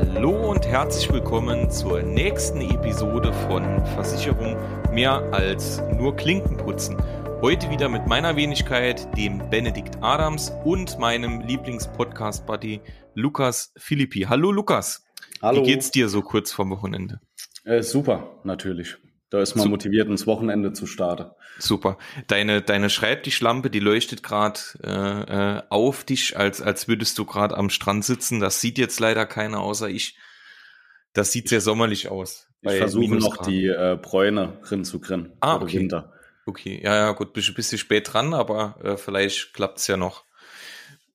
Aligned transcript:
Hallo 0.00 0.52
und 0.52 0.64
herzlich 0.64 1.12
willkommen 1.12 1.72
zur 1.72 2.02
nächsten 2.02 2.60
Episode 2.60 3.32
von 3.32 3.84
Versicherung 3.96 4.56
mehr 4.92 5.14
als 5.32 5.82
nur 5.96 6.14
Klinken 6.14 6.56
putzen. 6.56 6.96
Heute 7.42 7.68
wieder 7.68 7.88
mit 7.88 8.06
meiner 8.06 8.36
Wenigkeit, 8.36 9.08
dem 9.16 9.50
Benedikt 9.50 9.96
Adams 10.00 10.52
und 10.64 11.00
meinem 11.00 11.40
Lieblingspodcast-Buddy 11.40 12.80
Lukas 13.14 13.72
Philippi. 13.76 14.20
Hallo 14.28 14.52
Lukas. 14.52 15.04
Hallo. 15.42 15.62
Wie 15.62 15.66
geht's 15.66 15.90
dir 15.90 16.08
so 16.08 16.22
kurz 16.22 16.52
vorm 16.52 16.70
Wochenende? 16.70 17.20
Äh, 17.64 17.82
super, 17.82 18.38
natürlich. 18.44 18.98
Da 19.30 19.42
ist 19.42 19.56
man 19.56 19.64
Su- 19.64 19.70
motiviert, 19.70 20.08
ins 20.08 20.26
Wochenende 20.26 20.72
zu 20.72 20.86
starten. 20.86 21.30
Super. 21.58 21.98
Deine, 22.28 22.62
deine 22.62 22.88
Schreibtischlampe, 22.88 23.68
die 23.68 23.80
leuchtet 23.80 24.22
gerade 24.22 24.60
äh, 24.82 25.58
äh, 25.58 25.62
auf 25.68 26.04
dich, 26.04 26.36
als, 26.36 26.62
als 26.62 26.88
würdest 26.88 27.18
du 27.18 27.26
gerade 27.26 27.56
am 27.56 27.68
Strand 27.68 28.04
sitzen. 28.04 28.40
Das 28.40 28.60
sieht 28.60 28.78
jetzt 28.78 29.00
leider 29.00 29.26
keiner 29.26 29.60
außer 29.60 29.88
ich. 29.88 30.16
Das 31.12 31.32
sieht 31.32 31.48
sehr 31.48 31.60
sommerlich 31.60 32.08
aus. 32.08 32.48
Ich 32.62 32.72
versuche 32.72 33.16
noch 33.16 33.36
die 33.38 33.66
äh, 33.66 33.98
Bräune 34.00 34.58
rinzukriegen. 34.70 35.32
Ah, 35.40 35.54
für 35.54 35.58
den 35.58 35.64
okay. 35.68 35.78
Winter. 35.78 36.12
Okay, 36.46 36.80
ja, 36.82 36.96
ja, 36.96 37.12
gut, 37.12 37.34
bist 37.34 37.48
ein 37.48 37.54
bisschen 37.54 37.78
spät 37.78 38.12
dran, 38.12 38.32
aber 38.32 38.78
äh, 38.82 38.96
vielleicht 38.96 39.52
klappt's 39.52 39.86
ja 39.86 39.98
noch. 39.98 40.24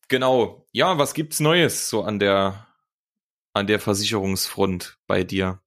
Genau. 0.07 0.67
Ja, 0.71 0.99
was 0.99 1.15
gibt's 1.15 1.39
Neues 1.39 1.89
so 1.89 2.03
an 2.03 2.19
der 2.19 2.67
an 3.53 3.67
der 3.67 3.79
Versicherungsfront 3.79 4.97
bei 5.07 5.23
dir? 5.23 5.59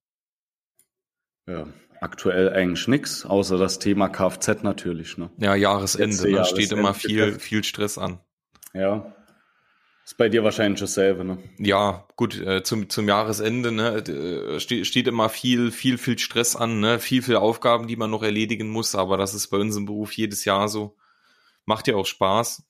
Ja, 1.47 1.67
aktuell 2.01 2.53
eigentlich 2.53 2.87
nix, 2.87 3.25
außer 3.25 3.57
das 3.57 3.79
Thema 3.79 4.09
Kfz 4.09 4.63
natürlich. 4.63 5.17
Ne? 5.17 5.29
Ja, 5.37 5.55
Jahresende, 5.55 6.27
Letzte 6.27 6.31
ne? 6.31 6.45
steht 6.45 6.71
immer 6.71 6.89
Jahresende 6.89 7.31
viel 7.31 7.39
viel 7.39 7.63
Stress 7.63 7.97
an. 7.97 8.19
Ja. 8.73 9.13
Ist 10.07 10.17
bei 10.17 10.29
dir 10.29 10.41
wahrscheinlich 10.41 10.79
dasselbe, 10.79 11.25
ne? 11.25 11.37
Ja, 11.57 12.07
gut, 12.15 12.39
äh, 12.39 12.63
zum, 12.63 12.89
zum 12.89 13.09
Jahresende 13.09 13.73
ne, 13.73 13.97
äh, 13.97 14.57
ste 14.57 14.85
steht 14.85 15.05
immer 15.05 15.27
viel, 15.27 15.69
viel, 15.69 15.97
viel 15.97 16.17
Stress 16.17 16.55
an, 16.55 16.79
ne, 16.79 16.99
viel, 16.99 17.21
viel 17.21 17.35
Aufgaben, 17.35 17.87
die 17.87 17.97
man 17.97 18.09
noch 18.09 18.23
erledigen 18.23 18.69
muss, 18.69 18.95
aber 18.95 19.17
das 19.17 19.33
ist 19.33 19.49
bei 19.49 19.57
uns 19.57 19.75
im 19.75 19.85
Beruf 19.85 20.13
jedes 20.13 20.45
Jahr 20.45 20.69
so. 20.69 20.95
Macht 21.65 21.89
ja 21.89 21.95
auch 21.95 22.05
Spaß. 22.05 22.63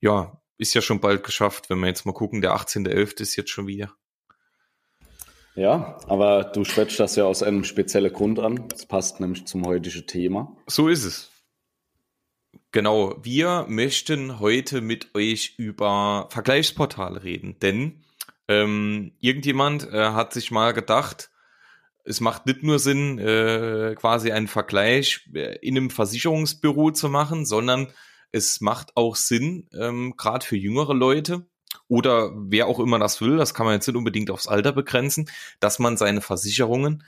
Ja, 0.00 0.40
ist 0.58 0.74
ja 0.74 0.80
schon 0.80 1.00
bald 1.00 1.24
geschafft, 1.24 1.70
wenn 1.70 1.80
wir 1.80 1.88
jetzt 1.88 2.06
mal 2.06 2.12
gucken, 2.12 2.40
der 2.40 2.54
18.11. 2.54 3.20
ist 3.20 3.34
jetzt 3.34 3.50
schon 3.50 3.66
wieder. 3.66 3.92
Ja, 5.54 5.98
aber 6.06 6.44
du 6.44 6.64
schwätzt 6.64 6.98
das 6.98 7.16
ja 7.16 7.24
aus 7.24 7.42
einem 7.42 7.64
speziellen 7.64 8.12
Grund 8.12 8.38
an. 8.38 8.68
Das 8.68 8.86
passt 8.86 9.20
nämlich 9.20 9.46
zum 9.46 9.66
heutigen 9.66 10.06
Thema. 10.06 10.56
So 10.66 10.88
ist 10.88 11.04
es. 11.04 11.30
Genau, 12.70 13.16
wir 13.22 13.66
möchten 13.68 14.40
heute 14.40 14.80
mit 14.80 15.14
euch 15.14 15.54
über 15.58 16.28
Vergleichsportale 16.30 17.22
reden, 17.22 17.58
denn 17.60 18.02
ähm, 18.48 19.12
irgendjemand 19.20 19.86
äh, 19.92 20.10
hat 20.12 20.32
sich 20.32 20.50
mal 20.50 20.72
gedacht, 20.72 21.30
es 22.04 22.20
macht 22.20 22.46
nicht 22.46 22.62
nur 22.62 22.78
Sinn, 22.78 23.18
äh, 23.18 23.94
quasi 23.96 24.32
einen 24.32 24.48
Vergleich 24.48 25.28
äh, 25.34 25.58
in 25.58 25.76
einem 25.76 25.90
Versicherungsbüro 25.90 26.90
zu 26.92 27.10
machen, 27.10 27.44
sondern 27.44 27.88
es 28.32 28.62
macht 28.62 28.96
auch 28.96 29.16
Sinn, 29.16 29.68
ähm, 29.78 30.14
gerade 30.16 30.44
für 30.44 30.56
jüngere 30.56 30.94
Leute 30.94 31.46
oder 31.88 32.32
wer 32.34 32.66
auch 32.66 32.78
immer 32.80 32.98
das 32.98 33.20
will, 33.20 33.36
das 33.36 33.54
kann 33.54 33.66
man 33.66 33.74
jetzt 33.74 33.86
nicht 33.86 33.96
unbedingt 33.96 34.30
aufs 34.30 34.48
Alter 34.48 34.72
begrenzen, 34.72 35.30
dass 35.60 35.78
man 35.78 35.96
seine 35.96 36.20
Versicherungen 36.20 37.04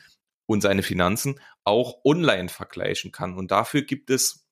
und 0.47 0.61
seine 0.61 0.83
Finanzen 0.83 1.41
auch 1.65 2.05
online 2.05 2.49
vergleichen 2.49 3.13
kann. 3.13 3.35
Und 3.35 3.51
dafür 3.51 3.83
gibt 3.83 4.11
es 4.11 4.45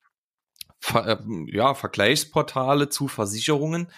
ähm, 0.94 1.48
ja, 1.50 1.74
Vergleichsportale 1.74 2.88
zu 2.88 3.08
Versicherungen 3.08 3.88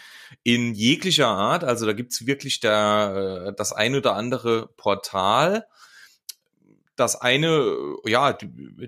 in 0.43 0.75
jeglicher 0.75 1.29
Art. 1.29 1.65
Also 1.65 1.87
da 1.87 1.93
gibt's 1.93 2.27
wirklich 2.27 2.61
der, 2.61 3.47
äh, 3.49 3.55
das 3.57 3.73
ein 3.73 3.95
oder 3.95 4.15
andere 4.15 4.69
Portal. 4.77 5.67
Das 6.97 7.17
eine, 7.17 7.49
äh, 8.05 8.11
ja, 8.11 8.37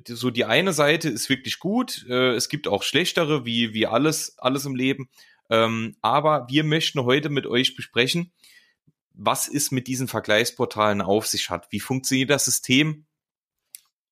so 0.08 0.30
die 0.30 0.44
eine 0.44 0.72
Seite 0.72 1.08
ist 1.08 1.28
wirklich 1.28 1.58
gut. 1.58 2.04
Äh, 2.08 2.34
Es 2.34 2.48
gibt 2.48 2.68
auch 2.68 2.82
schlechtere, 2.82 3.44
wie, 3.44 3.72
wie 3.72 3.86
alles, 3.86 4.38
alles 4.38 4.66
im 4.66 4.74
Leben. 4.74 5.08
Ähm, 5.50 5.96
Aber 6.02 6.46
wir 6.48 6.64
möchten 6.64 7.02
heute 7.02 7.28
mit 7.28 7.46
euch 7.46 7.76
besprechen, 7.76 8.32
was 9.12 9.48
es 9.48 9.70
mit 9.70 9.86
diesen 9.86 10.08
Vergleichsportalen 10.08 11.00
auf 11.00 11.26
sich 11.26 11.50
hat. 11.50 11.68
Wie 11.70 11.80
funktioniert 11.80 12.30
das 12.30 12.44
System? 12.44 13.06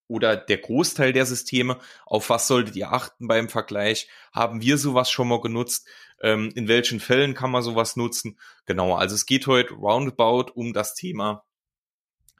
oder 0.06 0.36
der 0.36 0.58
Großteil 0.58 1.12
der 1.12 1.26
Systeme, 1.26 1.78
auf 2.06 2.30
was 2.30 2.46
solltet 2.46 2.76
ihr 2.76 2.92
achten 2.92 3.26
beim 3.26 3.48
Vergleich? 3.48 4.08
Haben 4.32 4.60
wir 4.60 4.78
sowas 4.78 5.10
schon 5.10 5.28
mal 5.28 5.40
genutzt? 5.40 5.88
Ähm, 6.20 6.50
in 6.54 6.68
welchen 6.68 7.00
Fällen 7.00 7.34
kann 7.34 7.50
man 7.50 7.62
sowas 7.62 7.96
nutzen? 7.96 8.38
Genau, 8.66 8.94
also 8.94 9.14
es 9.14 9.26
geht 9.26 9.46
heute 9.46 9.74
roundabout 9.74 10.52
um 10.54 10.72
das 10.72 10.94
Thema 10.94 11.44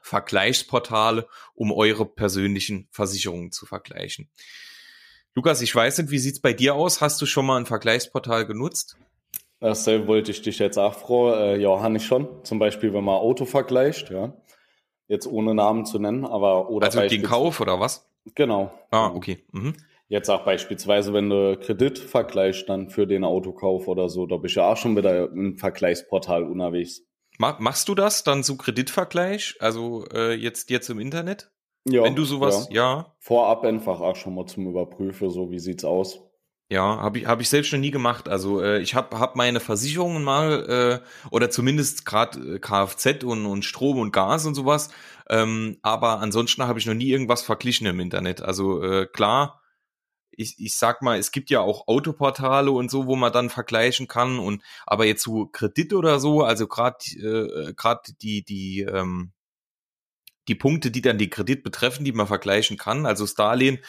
Vergleichsportale, 0.01 1.27
um 1.55 1.71
eure 1.71 2.05
persönlichen 2.05 2.87
Versicherungen 2.91 3.51
zu 3.51 3.65
vergleichen. 3.65 4.29
Lukas, 5.35 5.61
ich 5.61 5.75
weiß 5.75 5.97
nicht, 5.97 6.11
wie 6.11 6.17
sieht's 6.17 6.39
bei 6.39 6.53
dir 6.53 6.75
aus? 6.75 7.01
Hast 7.01 7.21
du 7.21 7.25
schon 7.25 7.45
mal 7.45 7.57
ein 7.57 7.65
Vergleichsportal 7.65 8.45
genutzt? 8.45 8.97
Dasselbe 9.59 10.07
wollte 10.07 10.31
ich 10.31 10.41
dich 10.41 10.59
jetzt 10.59 10.77
auch 10.77 10.93
froh. 10.93 11.31
Äh, 11.31 11.59
ja, 11.61 11.81
habe 11.81 11.97
ich 11.97 12.05
schon. 12.05 12.43
Zum 12.45 12.57
Beispiel, 12.57 12.93
wenn 12.93 13.03
man 13.03 13.15
Auto 13.15 13.45
vergleicht, 13.45 14.09
ja. 14.09 14.33
Jetzt 15.07 15.27
ohne 15.27 15.53
Namen 15.53 15.85
zu 15.85 15.99
nennen, 15.99 16.25
aber 16.25 16.69
oder 16.69 16.87
Also 16.87 17.01
den 17.01 17.23
Kauf 17.23 17.59
oder 17.59 17.79
was? 17.79 18.09
Genau. 18.33 18.73
Ah, 18.91 19.07
okay. 19.13 19.43
Mhm. 19.51 19.75
Jetzt 20.07 20.29
auch 20.29 20.45
beispielsweise, 20.45 21.13
wenn 21.13 21.29
du 21.29 21.57
Kredit 21.59 21.99
vergleichst, 21.99 22.69
dann 22.69 22.89
für 22.89 23.05
den 23.05 23.23
Autokauf 23.23 23.87
oder 23.87 24.07
so, 24.07 24.25
da 24.27 24.37
bist 24.37 24.55
du 24.55 24.61
ja 24.61 24.71
auch 24.71 24.77
schon 24.77 24.95
wieder 24.95 25.29
im 25.31 25.57
Vergleichsportal 25.57 26.43
unterwegs. 26.43 27.01
Ma- 27.37 27.57
Machst 27.59 27.89
du 27.89 27.95
das 27.95 28.23
dann 28.23 28.41
so 28.41 28.55
Kreditvergleich? 28.55 29.55
Also 29.59 30.05
äh, 30.13 30.33
jetzt 30.33 30.69
jetzt 30.69 30.89
im 30.89 30.99
Internet? 30.99 31.51
Ja, 31.87 32.03
Wenn 32.03 32.15
du 32.15 32.25
sowas, 32.25 32.67
ja. 32.71 32.97
ja, 32.97 33.15
Vorab 33.19 33.63
einfach 33.63 33.99
auch 33.99 34.15
schon 34.15 34.33
mal 34.33 34.47
zum 34.47 34.67
Überprüfen, 34.67 35.29
so 35.29 35.51
wie 35.51 35.59
sieht's 35.59 35.85
aus. 35.85 36.19
Ja, 36.67 36.97
habe 36.97 37.19
ich, 37.19 37.27
hab 37.27 37.41
ich 37.41 37.49
selbst 37.49 37.71
noch 37.73 37.79
nie 37.79 37.91
gemacht. 37.91 38.27
Also 38.27 38.59
äh, 38.59 38.81
ich 38.81 38.95
habe 38.95 39.19
hab 39.19 39.35
meine 39.35 39.59
Versicherungen 39.59 40.23
mal, 40.23 41.01
äh, 41.03 41.29
oder 41.29 41.51
zumindest 41.51 42.07
gerade 42.07 42.55
äh, 42.55 42.59
Kfz 42.59 43.23
und, 43.23 43.45
und 43.45 43.63
Strom 43.63 43.99
und 43.99 44.11
Gas 44.11 44.47
und 44.47 44.55
sowas. 44.55 44.89
Ähm, 45.29 45.77
aber 45.83 46.21
ansonsten 46.21 46.63
habe 46.63 46.79
ich 46.79 46.87
noch 46.87 46.95
nie 46.95 47.09
irgendwas 47.09 47.43
verglichen 47.43 47.85
im 47.85 47.99
Internet. 47.99 48.41
Also 48.41 48.81
äh, 48.81 49.05
klar, 49.05 49.61
ich, 50.31 50.55
ich 50.57 50.75
sag 50.75 51.03
mal, 51.03 51.19
es 51.19 51.31
gibt 51.31 51.51
ja 51.51 51.61
auch 51.61 51.87
Autoportale 51.87 52.71
und 52.71 52.89
so, 52.89 53.05
wo 53.05 53.15
man 53.15 53.31
dann 53.31 53.51
vergleichen 53.51 54.07
kann. 54.07 54.39
Und 54.39 54.63
aber 54.87 55.05
jetzt 55.05 55.21
so 55.21 55.45
Kredit 55.45 55.93
oder 55.93 56.19
so, 56.19 56.41
also 56.41 56.67
gerade 56.67 56.97
äh, 57.15 57.73
gerade 57.73 58.13
die, 58.21 58.43
die, 58.43 58.81
ähm, 58.81 59.33
die 60.47 60.55
Punkte, 60.55 60.91
die 60.91 61.01
dann 61.01 61.17
die 61.17 61.29
Kredit 61.29 61.63
betreffen, 61.63 62.05
die 62.05 62.11
man 62.11 62.27
vergleichen 62.27 62.77
kann, 62.77 63.05
also 63.05 63.23
das 63.23 63.33
Darlehen, 63.35 63.79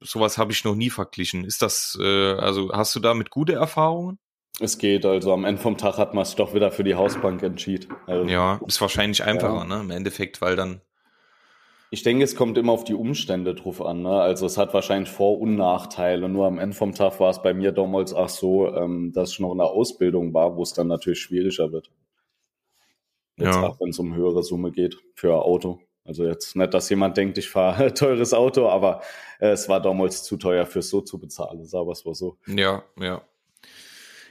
sowas 0.00 0.38
habe 0.38 0.52
ich 0.52 0.64
noch 0.64 0.74
nie 0.74 0.90
verglichen. 0.90 1.44
Ist 1.44 1.62
das, 1.62 1.96
äh, 2.00 2.32
also 2.34 2.72
hast 2.72 2.94
du 2.94 3.00
damit 3.00 3.30
gute 3.30 3.52
Erfahrungen? 3.54 4.18
Es 4.60 4.76
geht, 4.76 5.06
also 5.06 5.32
am 5.32 5.44
Ende 5.46 5.62
vom 5.62 5.78
Tag 5.78 5.96
hat 5.96 6.12
man 6.12 6.24
sich 6.26 6.36
doch 6.36 6.52
wieder 6.54 6.70
für 6.70 6.84
die 6.84 6.94
Hausbank 6.94 7.42
entschieden. 7.42 7.94
Also, 8.06 8.28
Ja, 8.28 8.60
ist 8.66 8.80
wahrscheinlich 8.80 9.24
einfacher, 9.24 9.54
Ja. 9.60 9.64
ne? 9.64 9.80
Im 9.80 9.90
Endeffekt, 9.90 10.40
weil 10.42 10.56
dann. 10.56 10.82
Ich 11.90 12.02
denke, 12.02 12.24
es 12.24 12.36
kommt 12.36 12.56
immer 12.58 12.72
auf 12.72 12.84
die 12.84 12.94
Umstände 12.94 13.54
drauf 13.54 13.80
an. 13.84 14.02
Ne? 14.02 14.10
Also 14.20 14.46
es 14.46 14.56
hat 14.58 14.72
wahrscheinlich 14.72 15.10
Vor- 15.10 15.38
und 15.40 15.56
Nachteile. 15.56 16.28
Nur 16.28 16.46
am 16.46 16.58
Ende 16.58 16.74
vom 16.76 16.94
Tag 16.94 17.20
war 17.20 17.28
es 17.30 17.42
bei 17.42 17.52
mir 17.52 17.72
damals 17.72 18.14
auch 18.14 18.30
so, 18.30 18.74
ähm, 18.74 19.12
dass 19.12 19.32
ich 19.32 19.40
noch 19.40 19.52
in 19.52 19.58
der 19.58 19.66
Ausbildung 19.68 20.32
war, 20.32 20.56
wo 20.56 20.62
es 20.62 20.72
dann 20.72 20.86
natürlich 20.88 21.20
schwieriger 21.20 21.70
wird. 21.70 21.90
Jetzt 23.36 23.56
Ja. 23.56 23.62
auch 23.68 23.80
wenn 23.80 23.90
es 23.90 23.98
um 23.98 24.14
höhere 24.14 24.42
Summe 24.42 24.70
geht 24.70 24.96
für 25.14 25.34
ein 25.34 25.40
Auto. 25.40 25.80
Also 26.04 26.26
jetzt 26.26 26.56
nicht, 26.56 26.74
dass 26.74 26.88
jemand 26.90 27.16
denkt, 27.16 27.38
ich 27.38 27.48
fahre 27.48 27.94
teures 27.94 28.34
Auto, 28.34 28.68
aber 28.68 29.02
äh, 29.38 29.50
es 29.50 29.68
war 29.68 29.80
damals 29.80 30.24
zu 30.24 30.36
teuer 30.36 30.66
fürs 30.66 30.88
so 30.88 31.00
zu 31.00 31.18
bezahlen. 31.18 31.64
Sagen 31.64 31.86
wir 31.86 31.92
es 31.92 32.04
mal 32.04 32.14
so. 32.14 32.38
Ja, 32.46 32.82
ja. 32.98 33.22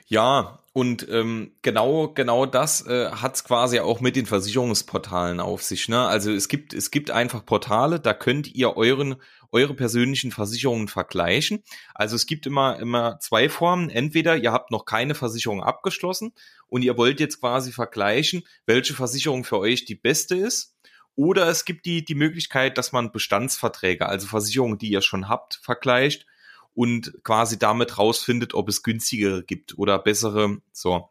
Ja, 0.07 0.59
und 0.73 1.07
ähm, 1.09 1.53
genau, 1.61 2.09
genau 2.09 2.45
das 2.45 2.85
äh, 2.85 3.11
hat's 3.11 3.45
quasi 3.45 3.79
auch 3.79 4.01
mit 4.01 4.17
den 4.17 4.25
Versicherungsportalen 4.25 5.39
auf 5.39 5.63
sich. 5.63 5.87
Ne? 5.87 6.05
Also 6.05 6.33
es 6.33 6.49
gibt, 6.49 6.73
es 6.73 6.91
gibt 6.91 7.11
einfach 7.11 7.45
Portale, 7.45 7.97
da 7.97 8.13
könnt 8.13 8.53
ihr 8.53 8.75
euren, 8.75 9.15
eure 9.53 9.73
persönlichen 9.73 10.31
Versicherungen 10.31 10.89
vergleichen. 10.89 11.63
Also 11.95 12.17
es 12.17 12.25
gibt 12.25 12.45
immer, 12.45 12.77
immer 12.79 13.19
zwei 13.19 13.47
Formen. 13.47 13.89
Entweder 13.89 14.35
ihr 14.35 14.51
habt 14.51 14.71
noch 14.71 14.83
keine 14.83 15.15
Versicherung 15.15 15.63
abgeschlossen 15.63 16.33
und 16.67 16.83
ihr 16.83 16.97
wollt 16.97 17.21
jetzt 17.21 17.39
quasi 17.39 17.71
vergleichen, 17.71 18.43
welche 18.65 18.93
Versicherung 18.93 19.45
für 19.45 19.59
euch 19.59 19.85
die 19.85 19.95
beste 19.95 20.35
ist. 20.35 20.75
Oder 21.15 21.47
es 21.47 21.65
gibt 21.65 21.85
die, 21.85 22.03
die 22.05 22.15
Möglichkeit, 22.15 22.77
dass 22.77 22.91
man 22.91 23.11
Bestandsverträge, 23.11 24.07
also 24.07 24.27
Versicherungen, 24.27 24.77
die 24.77 24.89
ihr 24.89 25.01
schon 25.01 25.27
habt, 25.27 25.59
vergleicht 25.61 26.25
und 26.73 27.13
quasi 27.23 27.59
damit 27.59 27.97
rausfindet, 27.97 28.53
ob 28.53 28.69
es 28.69 28.83
günstigere 28.83 29.43
gibt 29.43 29.77
oder 29.77 29.99
bessere. 29.99 30.61
So. 30.71 31.09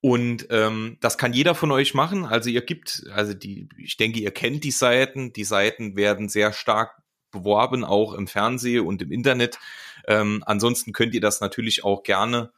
Und 0.00 0.48
ähm, 0.50 0.98
das 1.00 1.16
kann 1.16 1.32
jeder 1.32 1.54
von 1.54 1.70
euch 1.70 1.94
machen. 1.94 2.24
Also 2.24 2.50
ihr 2.50 2.60
gibt, 2.60 3.04
also 3.12 3.32
die, 3.32 3.68
ich 3.78 3.96
denke, 3.96 4.18
ihr 4.20 4.32
kennt 4.32 4.64
die 4.64 4.70
Seiten. 4.70 5.32
Die 5.32 5.44
Seiten 5.44 5.96
werden 5.96 6.28
sehr 6.28 6.52
stark 6.52 7.02
beworben, 7.30 7.84
auch 7.84 8.12
im 8.12 8.26
Fernsehen 8.26 8.86
und 8.86 9.00
im 9.00 9.12
Internet. 9.12 9.58
Ähm, 10.06 10.42
ansonsten 10.46 10.92
könnt 10.92 11.14
ihr 11.14 11.20
das 11.20 11.40
natürlich 11.40 11.84
auch 11.84 12.02
gerne 12.02 12.52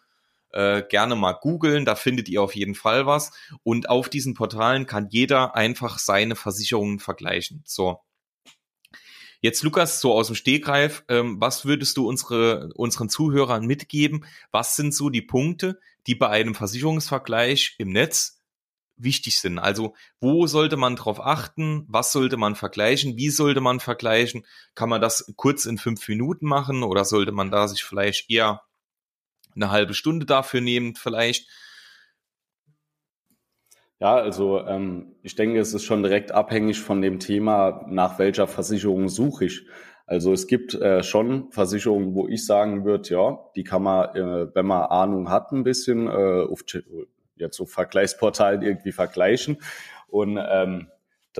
äh, 0.53 0.83
gerne 0.89 1.17
mal 1.17 1.33
googeln, 1.33 1.85
da 1.85 1.95
findet 1.95 2.29
ihr 2.29 2.43
auf 2.43 2.55
jeden 2.55 2.75
Fall 2.75 3.07
was. 3.07 3.33
Und 3.63 3.89
auf 3.89 4.09
diesen 4.09 4.35
Portalen 4.35 4.87
kann 4.87 5.09
jeder 5.11 5.55
einfach 5.55 5.99
seine 5.99 6.37
Versicherungen 6.37 6.99
vergleichen. 6.99 7.63
So. 7.67 8.01
Jetzt, 9.41 9.63
Lukas, 9.63 10.01
so 10.01 10.15
aus 10.15 10.29
dem 10.29 10.37
Stegreif, 10.37 11.05
ähm, 11.09 11.41
was 11.41 11.67
würdest 11.67 11.97
du 11.97 12.09
unsere, 12.09 12.71
unseren 12.75 13.09
Zuhörern 13.09 13.67
mitgeben? 13.67 14.25
Was 14.51 14.77
sind 14.77 14.95
so 14.95 15.11
die 15.11 15.23
Punkte, 15.23 15.79
die 16.07 16.15
bei 16.15 16.29
einem 16.29 16.55
Versicherungsvergleich 16.55 17.77
im 17.79 17.91
Netz 17.91 18.41
wichtig 18.97 19.39
sind? 19.39 19.59
Also, 19.59 19.95
wo 20.21 20.47
sollte 20.47 20.77
man 20.77 20.97
drauf 20.97 21.21
achten? 21.21 21.85
Was 21.89 22.13
sollte 22.13 22.39
man 22.39 22.57
vergleichen? 22.57 23.17
Wie 23.17 23.29
sollte 23.31 23.61
man 23.61 23.79
vergleichen? 23.79 24.47
Kann 24.75 24.89
man 24.89 25.03
das 25.03 25.33
kurz 25.37 25.67
in 25.67 25.77
fünf 25.79 26.09
Minuten 26.09 26.47
machen 26.47 26.83
oder 26.83 27.05
sollte 27.05 27.33
man 27.33 27.51
da 27.51 27.69
sich 27.69 27.85
vielleicht 27.85 28.31
eher 28.31 28.63
eine 29.57 29.71
halbe 29.71 29.95
Stunde 29.95 30.27
dafür 30.27 30.61
nehmen, 30.61 30.95
vielleicht? 30.95 31.49
Ja, 33.99 34.15
also 34.17 34.61
ähm, 34.67 35.17
ich 35.23 35.37
denke, 35.37 35.59
es 35.59 35.73
ist 35.73 35.85
schon 35.85 36.03
direkt 36.03 36.31
abhängig 36.31 36.81
von 36.81 37.01
dem 37.01 37.19
Thema, 37.19 37.87
nach 37.89 38.19
welcher 38.19 38.47
Versicherung 38.47 39.09
suche 39.09 39.47
ich. 39.47 39.67
Also 40.07 40.33
es 40.33 40.47
gibt 40.47 40.75
äh, 40.75 41.03
schon 41.03 41.51
Versicherungen, 41.51 42.15
wo 42.15 42.29
ich 42.29 42.47
sagen 42.47 42.85
würde, 42.85 43.09
ja, 43.09 43.39
die 43.57 43.65
kann 43.65 43.83
man, 43.83 44.15
äh, 44.15 44.55
wenn 44.55 44.67
man 44.67 44.83
Ahnung 44.83 45.31
hat, 45.31 45.51
ein 45.51 45.65
bisschen 45.65 46.07
äh, 46.07 46.45
auf 46.45 46.65
jetzt 47.37 47.57
so 47.57 47.67
Vergleichsportalen 47.67 48.63
irgendwie 48.63 48.93
vergleichen. 48.93 49.59
Und 50.09 50.39
ähm, 50.41 50.89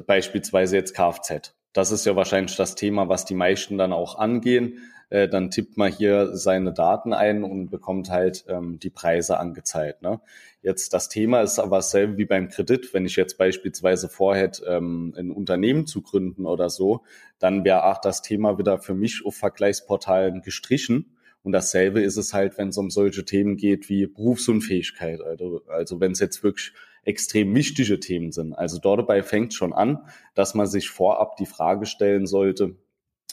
beispielsweise 0.07 0.77
jetzt 0.77 0.95
Kfz. 0.95 1.55
Das 1.73 1.93
ist 1.93 2.07
ja 2.07 2.17
wahrscheinlich 2.17 2.57
das 2.57 2.75
Thema, 2.75 3.09
was 3.09 3.25
die 3.25 3.35
meisten 3.35 3.79
dann 3.79 3.93
auch 3.93 4.19
angehen 4.19 4.79
äh, 5.09 5.29
dann 5.29 5.51
tippt 5.51 5.77
man 5.77 5.93
hier 5.93 6.37
seine 6.37 6.73
Daten 6.73 7.13
ein 7.13 7.45
und 7.45 7.71
bekommt 7.71 8.11
halt 8.11 8.45
ähm, 8.49 8.79
die 8.79 8.91
Preise 8.91 9.39
angezeigt. 9.39 10.03
Ne? 10.03 10.21
Jetzt 10.63 10.93
das 10.93 11.09
Thema 11.09 11.43
ist 11.43 11.59
aber 11.59 11.77
dasselbe 11.77 12.19
wie 12.19 12.25
beim 12.25 12.49
Kredit. 12.49 12.93
Wenn 12.93 13.07
ich 13.07 13.17
jetzt 13.17 13.39
beispielsweise 13.39 14.09
vorhätte, 14.09 14.65
ähm, 14.67 15.15
ein 15.17 15.31
Unternehmen 15.31 15.87
zu 15.87 16.03
gründen 16.03 16.47
oder 16.47 16.71
so, 16.71 17.05
dann 17.39 17.65
wäre 17.65 17.85
auch 17.85 18.01
das 18.01 18.23
Thema 18.23 18.59
wieder 18.59 18.79
für 18.79 18.95
mich 18.95 19.25
auf 19.25 19.37
Vergleichsportalen 19.37 20.43
gestrichen. 20.43 21.17
Und 21.43 21.53
dasselbe 21.53 22.03
ist 22.03 22.17
es 22.17 22.35
halt, 22.35 22.59
wenn 22.59 22.71
es 22.71 22.79
um 22.79 22.91
solche 22.91 23.25
Themen 23.25 23.57
geht 23.57 23.89
wie 23.89 24.07
Berufsunfähigkeit. 24.07 25.21
Also, 25.21 25.63
also 25.69 26.01
wenn 26.01 26.13
es 26.13 26.19
jetzt 26.19 26.43
wirklich 26.43 26.73
extrem 27.05 27.55
wichtige 27.55 28.01
Themen 28.01 28.33
sind. 28.33 28.53
Also 28.53 28.81
dort 28.81 28.99
dabei 28.99 29.23
fängt 29.23 29.55
schon 29.55 29.73
an, 29.73 30.01
dass 30.35 30.55
man 30.55 30.67
sich 30.67 30.91
vorab 30.91 31.37
die 31.37 31.47
Frage 31.47 31.87
stellen 31.87 32.27
sollte, 32.27 32.75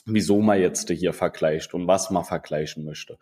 wieso 0.06 0.40
man 0.40 0.60
jetzt 0.60 0.90
hier 0.90 1.12
vergleicht 1.12 1.74
und 1.74 1.86
was 1.86 2.10
man 2.10 2.24
vergleichen 2.24 2.84
möchte. 2.84 3.18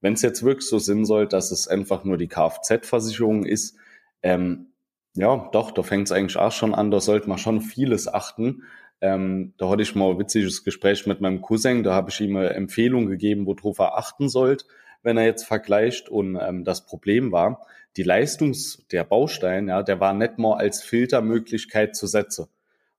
Wenn 0.00 0.14
es 0.14 0.22
jetzt 0.22 0.42
wirklich 0.42 0.68
so 0.68 0.78
Sinn 0.78 1.04
soll, 1.04 1.26
dass 1.26 1.50
es 1.50 1.68
einfach 1.68 2.04
nur 2.04 2.18
die 2.18 2.28
Kfz-Versicherung 2.28 3.44
ist, 3.44 3.76
ähm, 4.22 4.72
ja, 5.14 5.48
doch, 5.52 5.70
da 5.70 5.82
fängt 5.82 6.08
es 6.08 6.12
eigentlich 6.12 6.36
auch 6.36 6.52
schon 6.52 6.74
an, 6.74 6.90
da 6.90 7.00
sollte 7.00 7.28
man 7.28 7.38
schon 7.38 7.60
vieles 7.60 8.12
achten. 8.12 8.64
Ähm, 9.00 9.54
da 9.58 9.68
hatte 9.68 9.82
ich 9.82 9.94
mal 9.94 10.10
ein 10.10 10.18
witziges 10.18 10.64
Gespräch 10.64 11.06
mit 11.06 11.20
meinem 11.20 11.40
Cousin, 11.40 11.82
da 11.82 11.94
habe 11.94 12.10
ich 12.10 12.20
ihm 12.20 12.36
eine 12.36 12.50
Empfehlung 12.50 13.06
gegeben, 13.06 13.46
worauf 13.46 13.78
er 13.78 13.96
achten 13.96 14.28
sollte, 14.28 14.64
wenn 15.02 15.16
er 15.16 15.24
jetzt 15.24 15.44
vergleicht. 15.44 16.08
Und 16.08 16.36
ähm, 16.36 16.64
das 16.64 16.84
Problem 16.84 17.30
war, 17.30 17.64
die 17.96 18.02
Leistungs, 18.02 18.84
der 18.90 19.04
Baustein, 19.04 19.68
ja, 19.68 19.82
der 19.82 20.00
war 20.00 20.14
nicht 20.14 20.38
mal 20.38 20.56
als 20.56 20.82
Filtermöglichkeit 20.82 21.94
zu 21.94 22.06
setzen. 22.06 22.46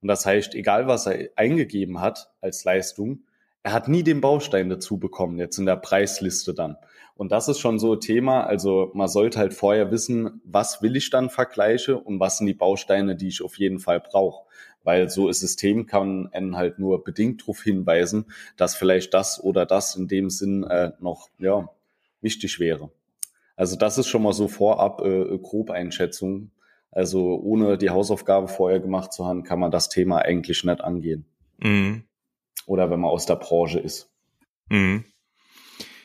Und 0.06 0.10
das 0.10 0.24
heißt, 0.24 0.54
egal 0.54 0.86
was 0.86 1.08
er 1.08 1.32
eingegeben 1.36 2.00
hat 2.00 2.30
als 2.40 2.64
Leistung, 2.64 3.24
er 3.64 3.74
hat 3.74 3.88
nie 3.88 4.04
den 4.04 4.22
Baustein 4.22 4.70
dazu 4.70 5.00
bekommen, 5.00 5.40
jetzt 5.40 5.58
in 5.58 5.66
der 5.66 5.78
Preisliste 5.78 6.54
dann. 6.54 6.78
Und 7.16 7.32
das 7.32 7.48
ist 7.48 7.58
schon 7.58 7.80
so 7.80 7.94
ein 7.94 8.02
Thema. 8.02 8.42
Also 8.42 8.92
man 8.94 9.08
sollte 9.08 9.40
halt 9.40 9.56
vorher 9.56 9.90
wissen, 9.90 10.44
was 10.46 10.84
will 10.84 10.96
ich 10.96 11.10
dann 11.10 11.32
vergleiche 11.32 11.98
und 11.98 12.20
was 12.20 12.38
sind 12.38 12.46
die 12.46 12.54
Bausteine, 12.54 13.16
die 13.16 13.30
ich 13.30 13.42
auf 13.42 13.58
jeden 13.58 13.80
Fall 13.80 14.00
brauche. 14.00 14.46
Weil 14.84 15.10
so 15.10 15.26
ein 15.26 15.34
System 15.34 15.88
kann 15.88 16.30
einen 16.32 16.56
halt 16.56 16.78
nur 16.78 17.04
bedingt 17.04 17.42
darauf 17.42 17.64
hinweisen, 17.64 18.26
dass 18.58 18.76
vielleicht 18.76 19.12
das 19.16 19.44
oder 19.44 19.66
das 19.66 19.96
in 19.96 20.08
dem 20.08 20.30
Sinn 20.30 20.66
äh, 20.66 20.92
noch 21.00 21.30
ja, 21.40 21.68
wichtig 22.22 22.60
wäre. 22.60 22.92
Also 23.56 23.76
das 23.76 23.98
ist 23.98 24.08
schon 24.08 24.22
mal 24.22 24.34
so 24.34 24.48
vorab 24.48 25.02
äh, 25.02 25.36
grob 25.40 25.72
Einschätzung, 25.72 26.52
also 26.96 27.40
ohne 27.42 27.78
die 27.78 27.90
Hausaufgabe 27.90 28.48
vorher 28.48 28.80
gemacht 28.80 29.12
zu 29.12 29.26
haben, 29.26 29.44
kann 29.44 29.60
man 29.60 29.70
das 29.70 29.90
Thema 29.90 30.20
eigentlich 30.20 30.64
nicht 30.64 30.82
angehen. 30.82 31.26
Mhm. 31.58 32.06
Oder 32.66 32.90
wenn 32.90 33.02
man 33.02 33.12
aus 33.12 33.26
der 33.26 33.36
Branche 33.36 33.80
ist. 33.80 34.10
Mhm. 34.70 35.04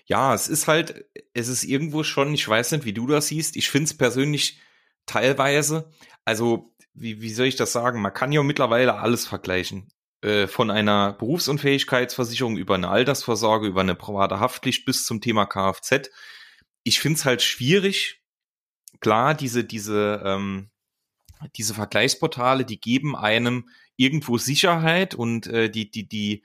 Ja, 0.04 0.34
es 0.34 0.48
ist 0.48 0.66
halt, 0.66 1.06
es 1.32 1.46
ist 1.46 1.62
irgendwo 1.62 2.02
schon, 2.02 2.34
ich 2.34 2.46
weiß 2.46 2.72
nicht, 2.72 2.84
wie 2.84 2.92
du 2.92 3.06
das 3.06 3.28
siehst. 3.28 3.56
Ich 3.56 3.70
finde 3.70 3.84
es 3.84 3.96
persönlich 3.96 4.58
teilweise, 5.06 5.88
also 6.24 6.72
wie, 6.92 7.22
wie 7.22 7.32
soll 7.32 7.46
ich 7.46 7.56
das 7.56 7.70
sagen? 7.70 8.02
Man 8.02 8.12
kann 8.12 8.32
ja 8.32 8.42
mittlerweile 8.42 8.96
alles 8.96 9.28
vergleichen. 9.28 9.92
Äh, 10.22 10.48
von 10.48 10.72
einer 10.72 11.12
Berufsunfähigkeitsversicherung 11.12 12.56
über 12.56 12.74
eine 12.74 12.88
Altersvorsorge, 12.88 13.68
über 13.68 13.82
eine 13.82 13.94
private 13.94 14.40
Haftpflicht 14.40 14.84
bis 14.84 15.04
zum 15.04 15.20
Thema 15.20 15.46
Kfz. 15.46 16.10
Ich 16.82 16.98
finde 16.98 17.18
es 17.18 17.24
halt 17.24 17.42
schwierig. 17.42 18.24
Klar, 18.98 19.34
diese, 19.34 19.62
diese, 19.62 20.20
ähm, 20.24 20.70
diese 21.56 21.74
Vergleichsportale, 21.74 22.64
die 22.64 22.80
geben 22.80 23.16
einem 23.16 23.68
irgendwo 23.96 24.38
Sicherheit 24.38 25.14
und 25.14 25.46
äh, 25.46 25.70
die, 25.70 25.90
die, 25.90 26.08
die 26.08 26.42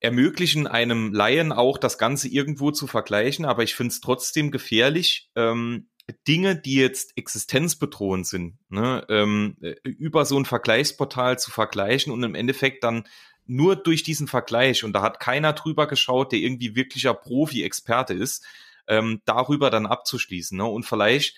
ermöglichen 0.00 0.66
einem 0.66 1.12
Laien 1.12 1.52
auch 1.52 1.78
das 1.78 1.98
Ganze 1.98 2.28
irgendwo 2.28 2.70
zu 2.70 2.86
vergleichen, 2.86 3.44
aber 3.44 3.62
ich 3.62 3.74
finde 3.74 3.92
es 3.92 4.00
trotzdem 4.00 4.50
gefährlich, 4.50 5.30
ähm, 5.34 5.88
Dinge, 6.28 6.54
die 6.54 6.76
jetzt 6.76 7.16
existenzbedrohend 7.16 8.26
sind, 8.26 8.58
ne, 8.68 9.04
ähm, 9.08 9.56
über 9.82 10.24
so 10.24 10.38
ein 10.38 10.44
Vergleichsportal 10.44 11.38
zu 11.38 11.50
vergleichen 11.50 12.12
und 12.12 12.22
im 12.22 12.36
Endeffekt 12.36 12.84
dann 12.84 13.08
nur 13.46 13.76
durch 13.76 14.02
diesen 14.02 14.28
Vergleich, 14.28 14.84
und 14.84 14.92
da 14.92 15.02
hat 15.02 15.20
keiner 15.20 15.52
drüber 15.52 15.86
geschaut, 15.86 16.32
der 16.32 16.38
irgendwie 16.40 16.76
wirklicher 16.76 17.14
Profi, 17.14 17.64
Experte 17.64 18.14
ist, 18.14 18.44
ähm, 18.88 19.20
darüber 19.24 19.70
dann 19.70 19.86
abzuschließen. 19.86 20.56
Ne? 20.56 20.64
Und 20.64 20.84
vielleicht 20.84 21.36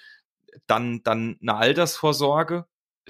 dann, 0.67 1.03
dann 1.05 1.39
eine 1.41 1.57
Altersvorsorge 1.57 2.67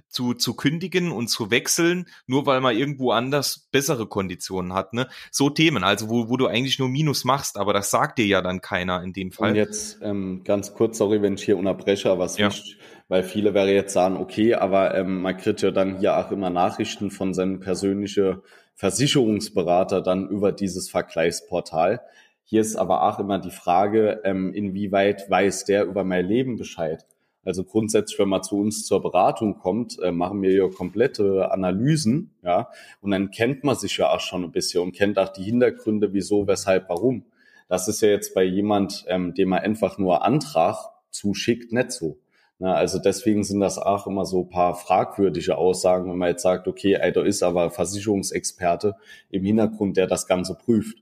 zu, 0.09 0.35
zu 0.35 0.55
kündigen 0.55 1.11
und 1.11 1.29
zu 1.29 1.51
wechseln, 1.51 2.07
nur 2.27 2.47
weil 2.47 2.61
man 2.61 2.77
irgendwo 2.77 3.11
anders 3.11 3.69
bessere 3.73 4.07
Konditionen 4.07 4.73
hat. 4.73 4.93
Ne? 4.93 5.09
So 5.31 5.51
Themen, 5.51 5.85
also 5.85 6.09
wo, 6.09 6.29
wo 6.29 6.37
du 6.37 6.47
eigentlich 6.47 6.79
nur 6.79 6.89
Minus 6.89 7.25
machst, 7.25 7.57
aber 7.57 7.73
das 7.73 7.91
sagt 7.91 8.19
dir 8.19 8.27
ja 8.27 8.43
dann 8.43 8.61
keiner 8.61 9.03
in 9.03 9.13
dem 9.13 9.33
Fall. 9.33 9.51
Und 9.51 9.57
jetzt 9.57 9.99
ähm, 10.03 10.43
ganz 10.45 10.75
kurz, 10.75 10.99
sorry, 10.99 11.23
wenn 11.23 11.35
ich 11.35 11.45
hier 11.45 11.59
unterbreche, 11.59 12.19
was 12.19 12.39
ja. 12.39 12.49
wichtig, 12.49 12.79
weil 13.09 13.23
viele 13.23 13.55
wäre 13.55 13.73
jetzt 13.73 13.93
sagen, 13.93 14.17
okay, 14.17 14.55
aber 14.55 14.95
ähm, 14.95 15.23
man 15.23 15.37
kriegt 15.37 15.63
ja 15.63 15.71
dann 15.71 15.99
hier 15.99 16.17
auch 16.17 16.31
immer 16.31 16.51
Nachrichten 16.51 17.11
von 17.11 17.35
seinem 17.35 17.61
persönlichen 17.61 18.43
Versicherungsberater 18.75 20.03
dann 20.03 20.29
über 20.29 20.53
dieses 20.53 20.89
Vergleichsportal. 20.91 22.01
Hier 22.45 22.61
ist 22.61 22.77
aber 22.77 23.03
auch 23.03 23.19
immer 23.19 23.39
die 23.39 23.51
Frage, 23.51 24.21
ähm, 24.25 24.55
inwieweit 24.55 25.29
weiß 25.29 25.65
der 25.65 25.85
über 25.85 26.05
mein 26.05 26.27
Leben 26.27 26.57
Bescheid? 26.57 27.05
Also 27.45 27.65
grundsätzlich, 27.65 28.19
wenn 28.19 28.29
man 28.29 28.43
zu 28.43 28.59
uns 28.59 28.85
zur 28.85 29.01
Beratung 29.01 29.59
kommt, 29.59 29.99
äh, 30.03 30.13
machen 30.13 30.43
wir 30.43 30.53
ja 30.53 30.69
komplette 30.69 31.51
Analysen, 31.51 32.35
ja, 32.43 32.69
und 33.01 33.11
dann 33.11 33.31
kennt 33.31 33.65
man 33.65 33.77
sich 33.77 33.97
ja 33.97 34.11
auch 34.11 34.21
schon 34.21 34.45
ein 34.45 34.53
bisschen 34.53 34.83
und 34.83 34.93
kennt 34.93 35.19
auch 35.19 35.31
die 35.31 35.45
Hintergründe, 35.45 36.13
wieso, 36.13 36.47
weshalb, 36.47 36.89
warum. 36.89 37.25
Das 37.69 37.89
ist 37.89 38.01
ja 38.01 38.09
jetzt 38.09 38.35
bei 38.35 38.45
jemand, 38.45 39.05
ähm, 39.09 39.35
dem 39.35 39.51
man 39.51 39.61
einfach 39.61 39.99
nur 39.99 40.25
Antrag 40.25 40.77
zuschickt, 41.11 41.73
nicht 41.73 41.93
so. 41.93 42.19
Na, 42.61 42.75
also 42.75 42.99
deswegen 42.99 43.45
sind 43.45 43.61
das 43.61 43.79
auch 43.79 44.07
immer 44.09 44.25
so 44.25 44.45
paar 44.45 44.75
fragwürdige 44.75 45.57
Aussagen, 45.57 46.11
wenn 46.11 46.19
man 46.19 46.31
jetzt 46.31 46.43
sagt, 46.43 46.67
okay, 46.67 46.95
ey, 46.95 47.13
da 47.13 47.23
ist 47.23 47.43
aber 47.45 47.71
Versicherungsexperte 47.71 48.97
im 49.31 49.45
Hintergrund, 49.45 49.97
der 49.97 50.09
das 50.09 50.27
Ganze 50.27 50.57
prüft. 50.57 50.99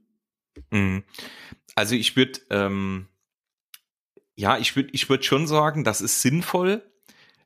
Mhm. 0.70 1.04
Also 1.74 1.94
ich 1.94 2.14
würde 2.14 2.40
ähm, 2.50 3.08
ja, 4.36 4.58
ich 4.58 4.76
würde 4.76 4.90
ich 4.92 5.08
würd 5.08 5.24
schon 5.24 5.46
sagen, 5.46 5.82
das 5.82 6.00
ist 6.00 6.22
sinnvoll, 6.22 6.82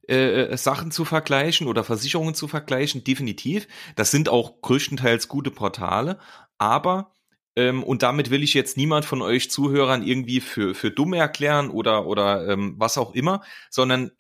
äh, 0.08 0.42
äh, 0.42 0.56
Sachen 0.56 0.90
zu 0.90 1.04
vergleichen 1.04 1.68
oder 1.68 1.84
Versicherungen 1.84 2.34
zu 2.34 2.48
vergleichen, 2.48 3.04
definitiv. 3.04 3.68
Das 3.94 4.10
sind 4.10 4.28
auch 4.28 4.60
größtenteils 4.60 5.28
gute 5.28 5.52
Portale, 5.52 6.18
aber 6.58 7.14
ähm, 7.56 7.84
und 7.84 8.02
damit 8.02 8.30
will 8.30 8.42
ich 8.42 8.54
jetzt 8.54 8.76
niemand 8.76 9.04
von 9.04 9.22
euch 9.22 9.50
Zuhörern 9.50 10.02
irgendwie 10.02 10.40
für, 10.40 10.74
für 10.74 10.90
dumm 10.90 11.12
erklären 11.12 11.70
oder, 11.70 12.06
oder 12.06 12.48
ähm, 12.48 12.74
was 12.76 12.98
auch 12.98 13.14
immer, 13.14 13.42
sondern 13.70 14.10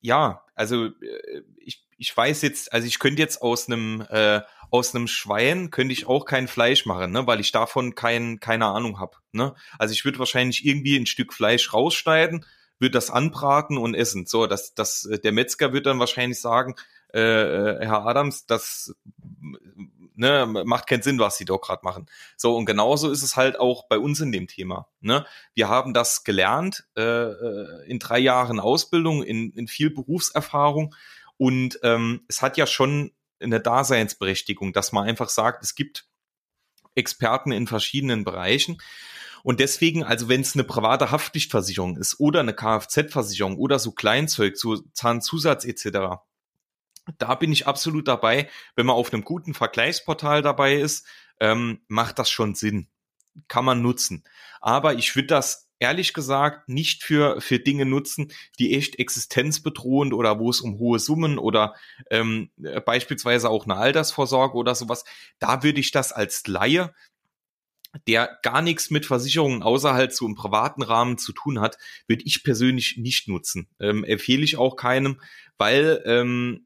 ja, 0.00 0.44
also 0.54 0.86
äh, 0.86 1.42
ich, 1.58 1.86
ich 1.98 2.16
weiß 2.16 2.42
jetzt, 2.42 2.72
also 2.72 2.86
ich 2.86 2.98
könnte 2.98 3.20
jetzt 3.22 3.42
aus 3.42 3.68
einem 3.68 4.02
äh, 4.08 4.40
aus 4.74 4.92
einem 4.92 5.06
Schwein 5.06 5.70
könnte 5.70 5.92
ich 5.92 6.08
auch 6.08 6.24
kein 6.24 6.48
Fleisch 6.48 6.84
machen, 6.84 7.12
ne, 7.12 7.28
weil 7.28 7.38
ich 7.38 7.52
davon 7.52 7.94
kein, 7.94 8.40
keine 8.40 8.66
Ahnung 8.66 8.98
habe. 8.98 9.18
Ne? 9.30 9.54
Also 9.78 9.92
ich 9.92 10.04
würde 10.04 10.18
wahrscheinlich 10.18 10.66
irgendwie 10.66 10.96
ein 10.96 11.06
Stück 11.06 11.32
Fleisch 11.32 11.72
rausschneiden, 11.72 12.44
würde 12.80 12.90
das 12.90 13.08
anbraten 13.08 13.78
und 13.78 13.94
essen. 13.94 14.26
So, 14.26 14.48
dass 14.48 14.74
das, 14.74 15.04
äh, 15.04 15.20
der 15.20 15.30
Metzger 15.30 15.72
wird 15.72 15.86
dann 15.86 16.00
wahrscheinlich 16.00 16.40
sagen, 16.40 16.74
äh, 17.12 17.20
äh, 17.20 17.86
Herr 17.86 18.04
Adams, 18.04 18.46
das 18.46 18.96
ne, 20.16 20.44
macht 20.66 20.88
keinen 20.88 21.02
Sinn, 21.02 21.20
was 21.20 21.38
sie 21.38 21.44
doch 21.44 21.60
gerade 21.60 21.84
machen. 21.84 22.06
So, 22.36 22.56
und 22.56 22.64
genauso 22.64 23.12
ist 23.12 23.22
es 23.22 23.36
halt 23.36 23.60
auch 23.60 23.86
bei 23.86 24.00
uns 24.00 24.18
in 24.18 24.32
dem 24.32 24.48
Thema. 24.48 24.88
Ne? 25.00 25.24
Wir 25.54 25.68
haben 25.68 25.94
das 25.94 26.24
gelernt 26.24 26.84
äh, 26.96 27.00
äh 27.00 27.86
in 27.86 28.00
drei 28.00 28.18
Jahren 28.18 28.58
Ausbildung, 28.58 29.22
in, 29.22 29.52
in 29.52 29.68
viel 29.68 29.90
Berufserfahrung 29.90 30.96
und 31.36 31.78
ähm, 31.84 32.24
es 32.26 32.42
hat 32.42 32.56
ja 32.56 32.66
schon 32.66 33.12
eine 33.44 33.60
Daseinsberechtigung, 33.60 34.72
dass 34.72 34.92
man 34.92 35.06
einfach 35.06 35.28
sagt, 35.28 35.62
es 35.62 35.74
gibt 35.74 36.06
Experten 36.94 37.52
in 37.52 37.66
verschiedenen 37.66 38.24
Bereichen. 38.24 38.78
Und 39.42 39.60
deswegen, 39.60 40.04
also 40.04 40.28
wenn 40.28 40.40
es 40.40 40.54
eine 40.54 40.64
private 40.64 41.10
Haftpflichtversicherung 41.10 41.98
ist 41.98 42.18
oder 42.18 42.40
eine 42.40 42.54
Kfz-Versicherung 42.54 43.58
oder 43.58 43.78
so 43.78 43.92
Kleinzeug, 43.92 44.56
so 44.56 44.76
Zahnzusatz 44.92 45.64
etc., 45.64 46.22
da 47.18 47.34
bin 47.34 47.52
ich 47.52 47.66
absolut 47.66 48.08
dabei. 48.08 48.48
Wenn 48.76 48.86
man 48.86 48.96
auf 48.96 49.12
einem 49.12 49.24
guten 49.24 49.52
Vergleichsportal 49.52 50.40
dabei 50.40 50.76
ist, 50.76 51.06
ähm, 51.40 51.82
macht 51.88 52.18
das 52.18 52.30
schon 52.30 52.54
Sinn. 52.54 52.88
Kann 53.48 53.66
man 53.66 53.82
nutzen. 53.82 54.24
Aber 54.60 54.94
ich 54.94 55.14
würde 55.14 55.26
das 55.26 55.68
ehrlich 55.84 56.14
gesagt 56.14 56.66
nicht 56.66 57.02
für, 57.02 57.42
für 57.42 57.58
Dinge 57.58 57.84
nutzen, 57.84 58.32
die 58.58 58.74
echt 58.74 58.98
existenzbedrohend 58.98 60.14
oder 60.14 60.38
wo 60.38 60.48
es 60.48 60.62
um 60.62 60.78
hohe 60.78 60.98
Summen 60.98 61.38
oder 61.38 61.74
ähm, 62.10 62.48
beispielsweise 62.86 63.50
auch 63.50 63.66
eine 63.66 63.76
Altersvorsorge 63.76 64.56
oder 64.56 64.74
sowas, 64.74 65.04
da 65.40 65.62
würde 65.62 65.80
ich 65.80 65.90
das 65.90 66.10
als 66.10 66.46
Laie 66.46 66.94
der 68.08 68.40
gar 68.42 68.60
nichts 68.60 68.90
mit 68.90 69.06
Versicherungen 69.06 69.62
außerhalb 69.62 70.10
so 70.10 70.26
im 70.26 70.34
privaten 70.34 70.82
Rahmen 70.82 71.16
zu 71.16 71.32
tun 71.32 71.60
hat, 71.60 71.78
würde 72.08 72.24
ich 72.24 72.42
persönlich 72.42 72.96
nicht 72.96 73.28
nutzen. 73.28 73.68
Ähm, 73.78 74.02
empfehle 74.02 74.42
ich 74.42 74.56
auch 74.56 74.74
keinem, 74.74 75.20
weil 75.58 76.02
ähm, 76.04 76.64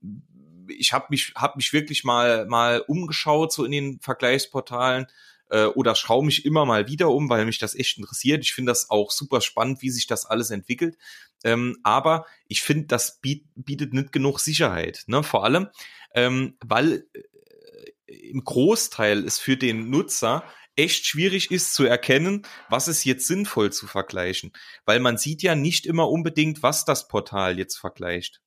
ich 0.69 0.95
habe 0.95 1.09
mich 1.11 1.35
hab 1.35 1.57
mich 1.57 1.75
wirklich 1.75 2.03
mal 2.03 2.47
mal 2.47 2.81
umgeschaut 2.81 3.53
so 3.53 3.67
in 3.67 3.73
den 3.73 4.01
Vergleichsportalen 4.01 5.07
äh, 5.51 5.67
oder 5.67 5.95
schaue 5.95 6.25
mich 6.25 6.45
immer 6.45 6.65
mal 6.65 6.89
wieder 6.89 7.11
um, 7.11 7.29
weil 7.29 7.45
mich 7.45 7.59
das 7.59 7.75
echt 7.75 7.99
interessiert. 7.99 8.45
Ich 8.45 8.55
finde 8.55 8.71
das 8.71 8.91
auch 8.91 9.11
super 9.11 9.41
spannend, 9.41 9.83
wie 9.83 9.91
sich 9.91 10.07
das 10.07 10.27
alles 10.27 10.51
entwickelt. 10.51 10.97
Ähm, 11.45 11.79
aber 11.83 12.27
ich 12.47 12.63
finde, 12.63 12.87
das 12.87 13.21
biet, 13.21 13.47
bietet 13.55 13.93
nicht 13.93 14.13
genug 14.13 14.41
Sicherheit. 14.41 15.05
Ne? 15.07 15.23
Vor 15.23 15.45
allem, 15.45 15.69
ähm, 16.15 16.57
weil 16.65 17.07
äh, 17.13 18.13
im 18.13 18.45
Großteil 18.45 19.25
es 19.25 19.39
für 19.39 19.57
den 19.57 19.91
Nutzer 19.91 20.45
echt 20.77 21.07
schwierig 21.07 21.51
ist 21.51 21.75
zu 21.75 21.85
erkennen, 21.85 22.47
was 22.69 22.87
ist 22.89 23.05
jetzt 23.05 23.27
sinnvoll 23.27 23.73
zu 23.73 23.87
vergleichen, 23.87 24.53
weil 24.85 25.01
man 25.01 25.19
sieht 25.19 25.43
ja 25.43 25.57
nicht 25.57 25.87
immer 25.87 26.09
unbedingt, 26.09 26.63
was 26.63 26.85
das 26.85 27.09
Portal 27.09 27.59
jetzt 27.59 27.77
vergleicht. 27.77 28.41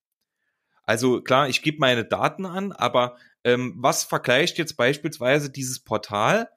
Also 0.83 1.21
klar, 1.21 1.49
ich 1.49 1.61
gebe 1.61 1.79
meine 1.79 2.05
Daten 2.05 2.45
an, 2.45 2.71
aber 2.71 3.17
ähm, 3.43 3.75
was 3.77 4.03
vergleicht 4.03 4.57
jetzt 4.57 4.77
beispielsweise 4.77 5.49
dieses 5.49 5.81
Portal 5.81 6.49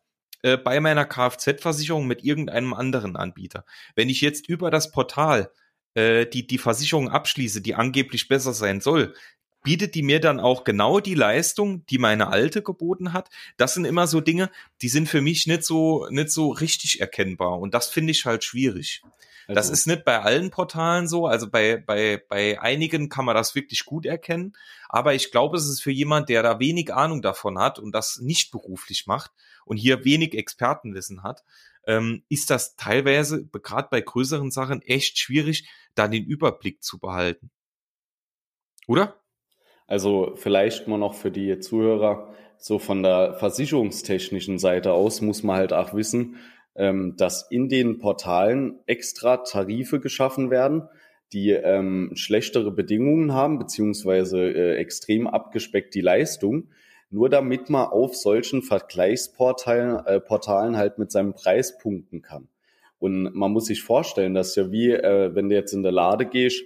äh, 0.45 0.59
bei 0.59 0.79
meiner 0.79 1.07
Kfz-Versicherung 1.07 2.07
mit 2.07 2.23
irgendeinem 2.23 2.75
anderen 2.75 3.17
Anbieter. 3.17 3.65
Wenn 3.95 4.11
ich 4.11 4.21
jetzt 4.21 4.47
über 4.47 4.71
das 4.71 4.91
Portal 4.91 5.51
äh, 5.95 6.27
die, 6.27 6.47
die 6.47 6.59
Versicherung 6.59 7.09
abschließe, 7.09 7.63
die 7.63 7.75
angeblich 7.75 8.29
besser 8.29 8.53
sein 8.53 8.83
soll, 8.83 9.15
bietet 9.63 9.95
die 9.95 10.03
mir 10.03 10.21
dann 10.21 10.41
auch 10.41 10.65
genau 10.65 11.01
die 11.01 11.15
Leistung, 11.15 11.87
die 11.87 11.97
meine 11.97 12.29
alte 12.29 12.61
geboten 12.61 13.15
hat. 13.15 13.31
Das 13.57 13.73
sind 13.73 13.87
immer 13.87 14.07
so 14.07 14.21
Dinge, 14.21 14.51
die 14.83 14.91
sind 14.91 15.09
für 15.09 15.23
mich 15.23 15.47
nicht 15.47 15.65
so, 15.65 16.07
nicht 16.11 16.29
so 16.29 16.51
richtig 16.51 17.01
erkennbar. 17.01 17.59
Und 17.59 17.73
das 17.73 17.89
finde 17.89 18.11
ich 18.11 18.27
halt 18.27 18.45
schwierig. 18.45 19.01
Also. 19.47 19.57
Das 19.57 19.71
ist 19.71 19.87
nicht 19.87 20.05
bei 20.05 20.21
allen 20.21 20.51
Portalen 20.51 21.09
so. 21.09 21.27
Also 21.27 21.49
bei, 21.49 21.79
bei, 21.79 22.23
bei 22.29 22.61
einigen 22.61 23.09
kann 23.09 23.25
man 23.25 23.35
das 23.35 23.55
wirklich 23.55 23.87
gut 23.87 24.05
erkennen. 24.05 24.53
Aber 24.91 25.15
ich 25.15 25.31
glaube, 25.31 25.57
es 25.57 25.67
ist 25.67 25.83
für 25.83 25.91
jemand, 25.91 26.29
der 26.29 26.43
da 26.43 26.61
wenig 26.61 26.93
Ahnung 26.93 27.23
davon 27.23 27.59
hat 27.59 27.79
und 27.79 27.93
das 27.93 28.19
nicht 28.21 28.51
beruflich 28.51 29.07
macht 29.07 29.33
und 29.65 29.77
hier 29.77 30.05
wenig 30.05 30.35
Expertenwissen 30.35 31.23
hat, 31.23 31.43
ähm, 31.87 32.25
ist 32.29 32.51
das 32.51 32.77
teilweise, 32.77 33.47
gerade 33.47 33.89
bei 33.91 34.01
größeren 34.01 34.51
Sachen, 34.51 34.83
echt 34.83 35.19
schwierig, 35.19 35.69
da 35.95 36.09
den 36.09 36.25
Überblick 36.25 36.83
zu 36.83 36.99
behalten. 36.99 37.51
Oder? 38.87 39.21
Also 39.87 40.35
vielleicht 40.37 40.89
mal 40.89 40.99
noch 40.99 41.15
für 41.15 41.31
die 41.31 41.59
Zuhörer, 41.59 42.35
so 42.59 42.79
von 42.79 43.03
der 43.03 43.35
versicherungstechnischen 43.35 44.59
Seite 44.59 44.93
aus 44.93 45.21
muss 45.21 45.43
man 45.43 45.57
halt 45.57 45.73
auch 45.73 45.93
wissen, 45.95 46.37
ähm, 46.77 47.15
dass 47.17 47.51
in 47.51 47.69
den 47.69 47.99
Portalen 47.99 48.81
extra 48.87 49.39
Tarife 49.39 50.01
geschaffen 50.01 50.51
werden, 50.51 50.89
die 51.33 51.51
ähm, 51.51 52.13
schlechtere 52.15 52.71
Bedingungen 52.71 53.33
haben, 53.33 53.59
beziehungsweise 53.59 54.41
äh, 54.41 54.77
extrem 54.77 55.27
abgespeckt 55.27 55.95
die 55.95 56.01
Leistung, 56.01 56.71
nur 57.11 57.29
damit 57.29 57.71
man 57.71 57.87
auf 57.87 58.15
solchen 58.15 58.63
Vergleichsportalen 58.63 60.05
äh, 60.07 60.21
Portalen 60.21 60.77
halt 60.77 60.99
mit 60.99 61.13
seinem 61.13 61.35
Preis 61.35 61.79
punkten 61.79 62.23
kann. 62.23 62.49
Und 62.99 63.35
man 63.35 63.53
muss 63.53 63.67
sich 63.67 63.83
vorstellen, 63.83 64.35
dass 64.35 64.57
ja 64.57 64.71
wie, 64.71 64.91
äh, 64.91 65.35
wenn 65.35 65.49
du 65.49 65.55
jetzt 65.55 65.73
in 65.73 65.83
der 65.83 65.93
Lade 65.93 66.27
gehst 66.27 66.65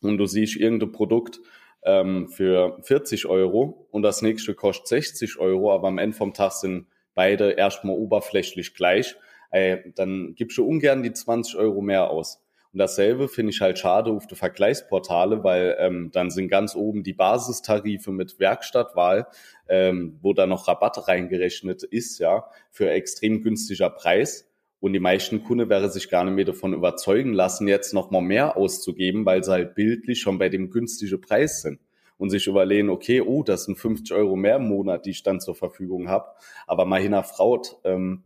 und 0.00 0.18
du 0.18 0.26
siehst 0.26 0.56
irgendein 0.56 0.92
Produkt 0.92 1.40
ähm, 1.82 2.28
für 2.28 2.78
40 2.82 3.26
Euro 3.26 3.88
und 3.90 4.02
das 4.02 4.22
nächste 4.22 4.54
kostet 4.54 4.88
60 4.88 5.38
Euro, 5.38 5.72
aber 5.72 5.88
am 5.88 5.98
Ende 5.98 6.16
vom 6.16 6.34
Tag 6.34 6.52
sind 6.52 6.86
beide 7.14 7.52
erstmal 7.52 7.96
oberflächlich 7.96 8.74
gleich, 8.74 9.16
ey, 9.50 9.92
dann 9.94 10.34
gibst 10.34 10.58
du 10.58 10.66
ungern 10.66 11.02
die 11.02 11.12
20 11.12 11.56
Euro 11.56 11.80
mehr 11.80 12.10
aus. 12.10 12.45
Und 12.76 12.80
dasselbe 12.80 13.28
finde 13.28 13.52
ich 13.52 13.62
halt 13.62 13.78
schade 13.78 14.10
auf 14.10 14.26
die 14.26 14.34
Vergleichsportale, 14.34 15.42
weil 15.42 15.78
ähm, 15.78 16.10
dann 16.12 16.30
sind 16.30 16.48
ganz 16.48 16.76
oben 16.76 17.04
die 17.04 17.14
Basistarife 17.14 18.12
mit 18.12 18.38
Werkstattwahl, 18.38 19.28
ähm, 19.66 20.18
wo 20.20 20.34
da 20.34 20.46
noch 20.46 20.68
Rabatt 20.68 21.08
reingerechnet 21.08 21.84
ist, 21.84 22.18
ja, 22.18 22.44
für 22.70 22.90
extrem 22.90 23.42
günstiger 23.42 23.88
Preis. 23.88 24.52
Und 24.78 24.92
die 24.92 25.00
meisten 25.00 25.42
Kunden 25.42 25.70
wäre 25.70 25.88
sich 25.88 26.10
gar 26.10 26.24
nicht 26.24 26.34
mehr 26.34 26.44
davon 26.44 26.74
überzeugen 26.74 27.32
lassen, 27.32 27.66
jetzt 27.66 27.94
noch 27.94 28.10
mal 28.10 28.20
mehr 28.20 28.58
auszugeben, 28.58 29.24
weil 29.24 29.42
sie 29.42 29.52
halt 29.52 29.74
bildlich 29.74 30.20
schon 30.20 30.36
bei 30.36 30.50
dem 30.50 30.68
günstigen 30.68 31.18
Preis 31.18 31.62
sind 31.62 31.80
und 32.18 32.28
sich 32.28 32.46
überlegen, 32.46 32.90
okay, 32.90 33.22
oh, 33.22 33.42
das 33.42 33.64
sind 33.64 33.78
50 33.78 34.14
Euro 34.14 34.36
mehr 34.36 34.56
im 34.56 34.68
Monat, 34.68 35.06
die 35.06 35.12
ich 35.12 35.22
dann 35.22 35.40
zur 35.40 35.54
Verfügung 35.54 36.10
habe. 36.10 36.26
Aber 36.66 36.84
mal 36.84 37.00
hinterfraut, 37.00 37.78
ähm, 37.84 38.24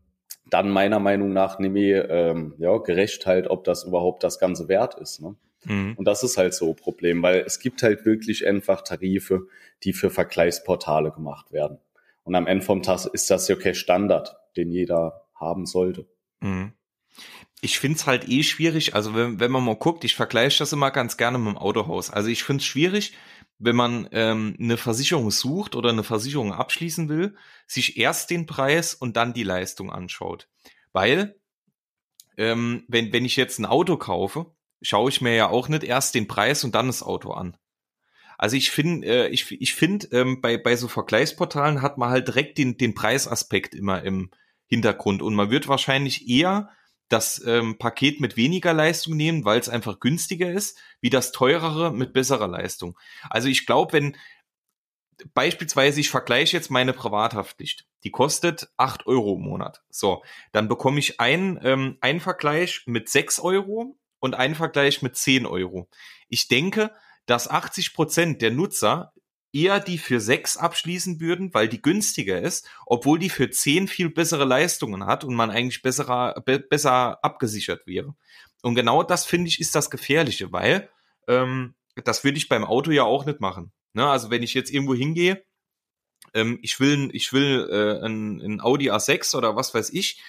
dann 0.51 0.71
meiner 0.71 0.99
Meinung 0.99 1.33
nach 1.33 1.59
nämlich 1.59 1.95
ähm, 2.09 2.55
ja, 2.59 2.77
gerecht 2.79 3.27
halt, 3.27 3.49
ob 3.49 3.65
das 3.65 3.85
überhaupt 3.85 4.25
das 4.25 4.39
Ganze 4.39 4.69
wert 4.69 4.95
ist. 4.97 5.21
Ne? 5.21 5.37
Mhm. 5.65 5.95
Und 5.97 6.05
das 6.07 6.23
ist 6.23 6.37
halt 6.37 6.55
so 6.55 6.71
ein 6.71 6.77
Problem, 6.77 7.23
weil 7.23 7.41
es 7.41 7.61
gibt 7.61 7.83
halt 7.83 8.05
wirklich 8.05 8.47
einfach 8.47 8.83
Tarife, 8.83 9.47
die 9.85 9.93
für 9.93 10.11
Vergleichsportale 10.11 11.11
gemacht 11.11 11.53
werden. 11.53 11.79
Und 12.25 12.35
am 12.35 12.47
Ende 12.47 12.65
vom 12.65 12.83
Tag 12.83 13.07
ist 13.07 13.31
das 13.31 13.49
ja 13.49 13.57
kein 13.57 13.75
Standard, 13.75 14.37
den 14.57 14.71
jeder 14.71 15.25
haben 15.35 15.67
sollte. 15.67 16.07
Mhm. 16.41 16.73
Ich 17.63 17.79
find's 17.79 18.07
halt 18.07 18.29
eh 18.29 18.43
schwierig, 18.43 18.95
also 18.95 19.15
wenn, 19.15 19.39
wenn 19.39 19.51
man 19.51 19.65
mal 19.65 19.77
guckt, 19.77 20.05
ich 20.05 20.15
vergleiche 20.15 20.61
das 20.61 20.73
immer 20.73 20.91
ganz 20.91 21.17
gerne 21.17 21.39
mit 21.39 21.49
dem 21.49 21.59
Autohaus. 21.59 22.11
Also 22.11 22.29
ich 22.29 22.43
find's 22.43 22.65
schwierig, 22.65 23.13
wenn 23.59 23.77
man 23.77 24.09
ähm, 24.13 24.57
eine 24.59 24.79
Versicherung 24.79 25.31
sucht 25.31 25.77
oder 25.77 25.91
eine 25.91 26.03
Versicherung 26.03 26.55
abschließen 26.55 27.11
will, 27.11 27.37
sich 27.67 27.99
erst 27.99 28.31
den 28.31 28.47
Preis 28.47 28.95
und 28.95 29.17
dann 29.17 29.35
die 29.35 29.43
Leistung 29.43 29.93
anschaut. 29.93 30.49
Weil, 30.93 31.39
ähm, 32.39 32.85
wenn, 32.89 33.13
wenn 33.13 33.27
ich 33.27 33.37
jetzt 33.37 33.59
ein 33.59 33.67
Auto 33.67 33.99
kaufe, 33.99 34.55
schaue 34.81 35.11
ich 35.11 35.21
mir 35.21 35.35
ja 35.35 35.49
auch 35.51 35.69
nicht 35.69 35.85
erst 35.85 36.15
den 36.15 36.27
Preis 36.27 36.65
und 36.65 36.75
dann 36.75 36.87
das 36.87 37.03
Auto 37.03 37.33
an. 37.33 37.57
Also 38.39 38.57
ich 38.57 38.71
finde, 38.71 39.07
äh, 39.07 39.29
ich, 39.29 39.53
ich 39.61 39.75
finde, 39.75 40.07
ähm, 40.13 40.41
bei, 40.41 40.57
bei 40.57 40.75
so 40.75 40.89
Vergleichsportalen 40.89 41.83
hat 41.83 41.99
man 41.99 42.09
halt 42.09 42.29
direkt 42.29 42.57
den, 42.57 42.79
den 42.79 42.95
Preisaspekt 42.95 43.75
immer 43.75 44.03
im 44.03 44.31
Hintergrund 44.67 45.21
und 45.21 45.35
man 45.35 45.51
wird 45.51 45.69
wahrscheinlich 45.69 46.27
eher 46.27 46.71
das 47.11 47.45
ähm, 47.45 47.77
Paket 47.77 48.21
mit 48.21 48.37
weniger 48.37 48.73
Leistung 48.73 49.17
nehmen, 49.17 49.45
weil 49.45 49.61
es 49.61 49.69
einfach 49.69 50.01
günstiger 50.01 50.51
ist, 50.51 50.79
wie 51.01 51.11
das 51.11 51.33
teurere 51.33 51.93
mit 51.93 52.13
besserer 52.13 52.49
Leistung. 52.49 52.97
Also 53.29 53.49
ich 53.49 53.67
glaube, 53.67 53.93
wenn 53.93 54.17
beispielsweise 55.35 56.01
ich 56.01 56.09
vergleiche 56.09 56.57
jetzt 56.57 56.71
meine 56.71 56.93
Privathaftpflicht, 56.93 57.87
die 58.05 58.11
kostet 58.11 58.71
acht 58.77 59.07
Euro 59.07 59.35
im 59.35 59.43
Monat. 59.43 59.83
So, 59.91 60.23
dann 60.53 60.69
bekomme 60.69 61.01
ich 61.01 61.21
einen, 61.21 61.59
ähm, 61.63 61.99
einen 62.01 62.21
Vergleich 62.21 62.83
mit 62.87 63.09
sechs 63.09 63.41
Euro 63.41 63.99
und 64.21 64.35
einen 64.35 64.55
Vergleich 64.55 65.03
mit 65.03 65.17
zehn 65.17 65.47
Euro. 65.47 65.89
Ich 66.29 66.49
denke, 66.49 66.95
dass 67.27 67.49
80 67.49 67.93
Prozent 67.93 68.41
der 68.41 68.53
Nutzer 68.53 69.13
eher 69.53 69.81
die 69.81 69.99
für 69.99 70.21
sechs 70.21 70.57
abschließen 70.57 71.21
würden, 71.21 71.53
weil 71.53 71.69
die 71.69 71.83
günstiger 71.83 72.41
ist, 72.41 72.69
obwohl 72.87 73.19
die 73.19 73.31
für 73.31 73.51
zehn 73.51 73.89
viel 73.89 74.11
bessere 74.11 74.45
Leistungen 74.45 75.07
hat 75.07 75.25
und 75.25 75.35
man 75.35 75.51
eigentlich 75.51 75.83
besserer, 75.83 76.41
be 76.45 76.61
besser 76.61 77.23
abgesichert 77.25 77.87
wäre. 77.87 78.15
Und 78.63 78.75
genau 78.75 79.03
das 79.03 79.25
finde 79.25 79.49
ich 79.49 79.61
ist 79.61 79.75
das 79.75 79.91
Gefährliche, 79.91 80.53
weil 80.53 80.89
ähm, 81.27 81.75
das 82.05 82.25
würde 82.25 82.39
ich 82.39 82.49
beim 82.49 82.65
Auto 82.65 82.91
ja 82.91 83.05
auch 83.05 83.27
nicht 83.27 83.41
machen. 83.41 83.73
Ne? 83.93 84.07
Also 84.09 84.31
wenn 84.31 84.43
ich 84.43 84.55
jetzt 84.55 84.71
irgendwo 84.71 84.95
hingehe, 84.95 85.45
ähm, 86.35 86.59
ich 86.63 86.79
will, 86.79 87.11
ich 87.13 87.33
will 87.33 87.69
äh, 87.71 88.05
ein, 88.05 88.41
ein 88.41 88.61
Audi 88.61 88.91
A6 88.91 89.37
oder 89.37 89.57
was 89.57 89.75
weiß 89.75 89.91
ich, 89.91 90.21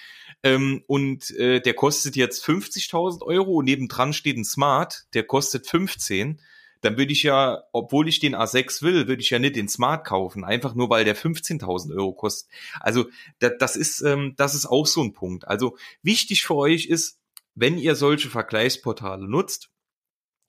ähm, 0.42 0.82
und 0.86 1.30
äh, 1.32 1.60
der 1.60 1.74
kostet 1.74 2.16
jetzt 2.16 2.44
50.000 2.44 3.22
Euro 3.22 3.52
und 3.52 3.66
nebendran 3.66 4.12
steht 4.12 4.36
ein 4.36 4.44
Smart, 4.44 5.04
der 5.14 5.24
kostet 5.24 5.66
15 5.66 6.40
dann 6.82 6.98
würde 6.98 7.12
ich 7.12 7.22
ja, 7.22 7.62
obwohl 7.72 8.08
ich 8.08 8.18
den 8.18 8.34
A6 8.34 8.82
will, 8.82 9.08
würde 9.08 9.22
ich 9.22 9.30
ja 9.30 9.38
nicht 9.38 9.56
den 9.56 9.68
Smart 9.68 10.04
kaufen, 10.04 10.44
einfach 10.44 10.74
nur 10.74 10.90
weil 10.90 11.04
der 11.04 11.16
15.000 11.16 11.94
Euro 11.96 12.12
kostet. 12.12 12.50
Also 12.80 13.06
das, 13.38 13.52
das 13.58 13.76
ist, 13.76 14.00
ähm, 14.02 14.34
das 14.36 14.54
ist 14.54 14.66
auch 14.66 14.86
so 14.86 15.02
ein 15.02 15.12
Punkt. 15.12 15.46
Also 15.46 15.76
wichtig 16.02 16.42
für 16.42 16.56
euch 16.56 16.86
ist, 16.86 17.20
wenn 17.54 17.78
ihr 17.78 17.94
solche 17.94 18.28
Vergleichsportale 18.28 19.28
nutzt, 19.28 19.70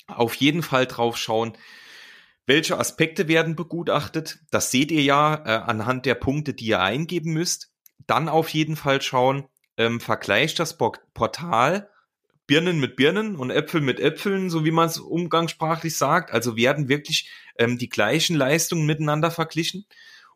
auf 0.08 0.36
jeden 0.36 0.64
Fall 0.64 0.88
drauf 0.88 1.18
schauen, 1.18 1.56
welche 2.46 2.78
Aspekte 2.78 3.28
werden 3.28 3.56
begutachtet. 3.56 4.40
Das 4.50 4.72
seht 4.72 4.92
ihr 4.92 5.04
ja 5.04 5.36
äh, 5.46 5.64
anhand 5.64 6.06
der 6.06 6.16
Punkte, 6.16 6.54
die 6.54 6.66
ihr 6.66 6.82
eingeben 6.82 7.32
müsst. 7.34 7.72
Dann 8.08 8.28
auf 8.28 8.50
jeden 8.50 8.76
Fall 8.76 9.02
schauen, 9.02 9.46
ähm, 9.78 10.02
vergleicht 10.02 10.60
das 10.60 10.78
Portal 10.78 11.90
Birnen 12.54 12.80
mit 12.80 12.96
Birnen 12.96 13.36
und 13.36 13.50
Äpfel 13.50 13.82
mit 13.82 14.00
Äpfeln, 14.00 14.52
so 14.52 14.64
wie 14.64 14.70
man 14.70 14.86
es 14.86 15.00
umgangssprachlich 15.00 15.98
sagt. 15.98 16.32
Also 16.32 16.56
werden 16.56 16.88
wirklich 16.88 17.28
ähm, 17.58 17.80
die 17.80 17.90
gleichen 17.90 18.36
Leistungen 18.36 18.86
miteinander 18.86 19.32
verglichen. 19.32 19.88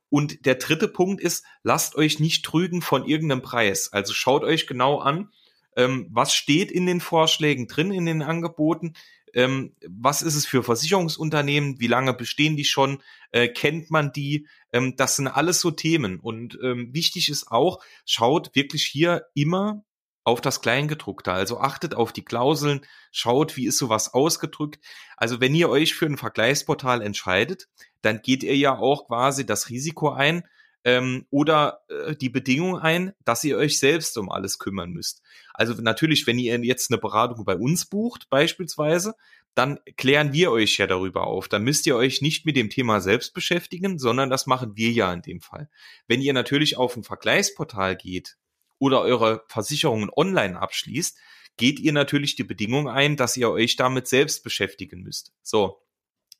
Und 0.09 0.47
der 0.47 0.55
dritte 0.55 0.87
Punkt 0.87 1.21
ist, 1.21 1.45
lasst 1.61 1.95
euch 1.95 2.19
nicht 2.19 2.43
trügen 2.43 2.81
von 2.81 3.05
irgendeinem 3.05 3.43
Preis. 3.43 3.93
Also 3.93 4.15
schaut 4.15 4.43
euch 4.43 4.65
genau 4.65 4.97
an, 4.97 5.29
ähm, 5.75 6.07
was 6.09 6.33
steht 6.33 6.71
in 6.71 6.87
den 6.87 7.01
Vorschlägen 7.01 7.67
drin, 7.67 7.91
in 7.91 8.07
den 8.07 8.23
Angeboten, 8.23 8.93
ähm, 9.35 9.75
was 9.87 10.23
ist 10.23 10.33
es 10.33 10.47
für 10.47 10.63
Versicherungsunternehmen, 10.63 11.79
wie 11.79 11.85
lange 11.85 12.15
bestehen 12.15 12.57
die 12.57 12.65
schon, 12.65 13.03
äh, 13.31 13.47
kennt 13.47 13.91
man 13.91 14.11
die, 14.11 14.47
ähm, 14.73 14.95
das 14.95 15.17
sind 15.17 15.27
alles 15.27 15.61
so 15.61 15.69
Themen. 15.69 16.19
Und 16.19 16.57
ähm, 16.63 16.95
wichtig 16.95 17.29
ist 17.29 17.51
auch, 17.51 17.77
schaut 18.05 18.55
wirklich 18.55 18.85
hier 18.85 19.27
immer 19.35 19.83
auf 20.27 20.41
das 20.41 20.61
Kleingedruckte. 20.61 21.31
Also 21.31 21.61
achtet 21.61 21.95
auf 21.95 22.11
die 22.11 22.25
Klauseln, 22.25 22.81
schaut, 23.11 23.55
wie 23.55 23.65
ist 23.65 23.77
sowas 23.77 24.13
ausgedrückt. 24.13 24.77
Also 25.15 25.39
wenn 25.39 25.55
ihr 25.55 25.69
euch 25.69 25.95
für 25.95 26.05
ein 26.05 26.17
Vergleichsportal 26.17 27.01
entscheidet, 27.01 27.69
dann 28.01 28.21
geht 28.21 28.43
ihr 28.43 28.57
ja 28.57 28.77
auch 28.77 29.07
quasi 29.07 29.45
das 29.45 29.69
Risiko 29.69 30.09
ein 30.09 30.43
ähm, 30.83 31.25
oder 31.29 31.79
äh, 31.87 32.13
die 32.13 32.27
Bedingung 32.27 32.77
ein, 32.77 33.13
dass 33.23 33.45
ihr 33.45 33.57
euch 33.57 33.79
selbst 33.79 34.17
um 34.17 34.29
alles 34.29 34.59
kümmern 34.59 34.91
müsst. 34.91 35.21
Also 35.53 35.81
natürlich, 35.81 36.27
wenn 36.27 36.39
ihr 36.39 36.59
jetzt 36.59 36.91
eine 36.91 36.99
Beratung 36.99 37.45
bei 37.45 37.55
uns 37.55 37.85
bucht, 37.85 38.29
beispielsweise, 38.29 39.15
dann 39.55 39.79
klären 39.95 40.33
wir 40.33 40.51
euch 40.51 40.77
ja 40.77 40.87
darüber 40.87 41.25
auf. 41.25 41.47
Dann 41.47 41.63
müsst 41.63 41.87
ihr 41.87 41.95
euch 41.95 42.21
nicht 42.21 42.45
mit 42.45 42.57
dem 42.57 42.69
Thema 42.69 42.99
selbst 42.99 43.33
beschäftigen, 43.33 43.97
sondern 43.97 44.29
das 44.29 44.45
machen 44.45 44.75
wir 44.75 44.91
ja 44.91 45.13
in 45.13 45.21
dem 45.21 45.39
Fall. 45.39 45.69
Wenn 46.05 46.19
ihr 46.19 46.33
natürlich 46.33 46.75
auf 46.75 46.97
ein 46.97 47.05
Vergleichsportal 47.05 47.95
geht, 47.95 48.35
oder 48.79 49.01
eure 49.01 49.43
Versicherungen 49.47 50.09
online 50.15 50.59
abschließt, 50.59 51.17
geht 51.57 51.79
ihr 51.79 51.91
natürlich 51.91 52.35
die 52.35 52.43
Bedingung 52.43 52.87
ein, 52.87 53.17
dass 53.17 53.35
ihr 53.37 53.49
euch 53.49 53.75
damit 53.75 54.07
selbst 54.07 54.43
beschäftigen 54.43 55.01
müsst. 55.01 55.33
So. 55.41 55.81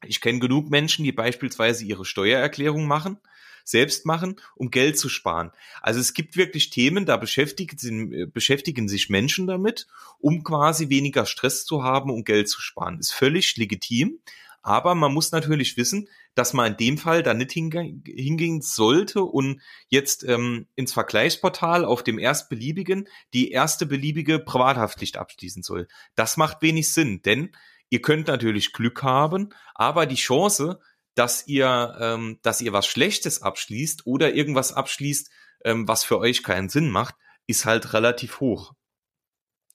Ich 0.05 0.21
kenne 0.21 0.37
genug 0.37 0.69
Menschen, 0.69 1.03
die 1.03 1.11
beispielsweise 1.11 1.83
ihre 1.83 2.05
Steuererklärung 2.05 2.85
machen, 2.85 3.17
selbst 3.63 4.05
machen, 4.05 4.35
um 4.55 4.69
Geld 4.69 4.99
zu 4.99 5.09
sparen. 5.09 5.51
Also 5.81 5.99
es 5.99 6.13
gibt 6.13 6.37
wirklich 6.37 6.69
Themen, 6.69 7.07
da 7.07 7.17
beschäftigen, 7.17 8.31
beschäftigen 8.31 8.87
sich 8.87 9.09
Menschen 9.09 9.47
damit, 9.47 9.87
um 10.19 10.43
quasi 10.43 10.89
weniger 10.89 11.25
Stress 11.25 11.65
zu 11.65 11.83
haben, 11.83 12.11
um 12.11 12.23
Geld 12.23 12.47
zu 12.47 12.61
sparen. 12.61 12.99
Ist 12.99 13.11
völlig 13.11 13.57
legitim. 13.57 14.19
Aber 14.67 14.95
man 14.95 15.13
muss 15.13 15.31
natürlich 15.31 15.77
wissen, 15.77 16.09
dass 16.35 16.51
man 16.51 16.73
in 16.73 16.77
dem 16.77 16.97
Fall 16.97 17.23
da 17.23 17.33
nicht 17.33 17.53
hingehen 17.53 18.61
sollte 18.61 19.23
und 19.23 19.61
jetzt 19.87 20.25
ähm, 20.25 20.67
ins 20.75 20.91
Vergleichsportal 20.91 21.85
auf 21.85 22.03
dem 22.03 22.19
erstbeliebigen 22.19 23.07
die 23.33 23.51
erste 23.51 23.85
beliebige 23.85 24.39
Privathaftpflicht 24.39 25.15
abschließen 25.15 25.63
soll. 25.63 25.87
Das 26.15 26.35
macht 26.35 26.61
wenig 26.61 26.91
Sinn, 26.91 27.21
denn 27.21 27.55
ihr 27.89 28.01
könnt 28.01 28.27
natürlich 28.27 28.73
Glück 28.73 29.03
haben, 29.03 29.53
aber 29.73 30.05
die 30.05 30.15
Chance, 30.15 30.81
dass 31.15 31.47
ihr, 31.47 31.95
ähm, 32.01 32.39
dass 32.41 32.59
ihr 32.59 32.73
was 32.73 32.87
Schlechtes 32.87 33.41
abschließt 33.41 34.05
oder 34.05 34.33
irgendwas 34.33 34.73
abschließt, 34.73 35.31
ähm, 35.63 35.87
was 35.87 36.03
für 36.03 36.19
euch 36.19 36.43
keinen 36.43 36.67
Sinn 36.67 36.89
macht, 36.89 37.15
ist 37.45 37.63
halt 37.63 37.93
relativ 37.93 38.41
hoch. 38.41 38.73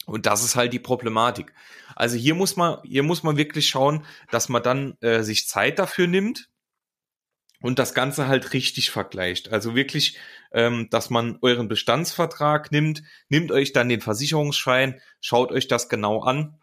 Und 0.06 0.26
das 0.26 0.44
ist 0.44 0.56
halt 0.56 0.73
die 0.73 0.78
Problematik. 0.78 1.52
Also 1.94 2.16
hier 2.16 2.35
muss 2.35 2.56
man, 2.56 2.78
hier 2.82 3.02
muss 3.02 3.23
man 3.23 3.37
wirklich 3.37 3.68
schauen, 3.68 4.04
dass 4.30 4.49
man 4.49 4.62
dann 4.62 4.97
äh, 5.00 5.23
sich 5.23 5.47
Zeit 5.47 5.78
dafür 5.78 6.06
nimmt 6.06 6.49
und 7.61 7.78
das 7.78 7.94
Ganze 7.94 8.26
halt 8.26 8.52
richtig 8.52 8.90
vergleicht. 8.90 9.52
Also 9.52 9.75
wirklich, 9.75 10.19
ähm, 10.52 10.88
dass 10.91 11.10
man 11.10 11.38
euren 11.43 11.69
Bestandsvertrag 11.69 12.73
nimmt, 12.73 13.02
nimmt 13.28 13.52
euch 13.52 13.73
dann 13.73 13.88
den 13.88 14.00
Versicherungsschein, 14.00 15.00
schaut 15.21 15.52
euch 15.52 15.69
das 15.69 15.88
genau 15.88 16.23
an, 16.23 16.58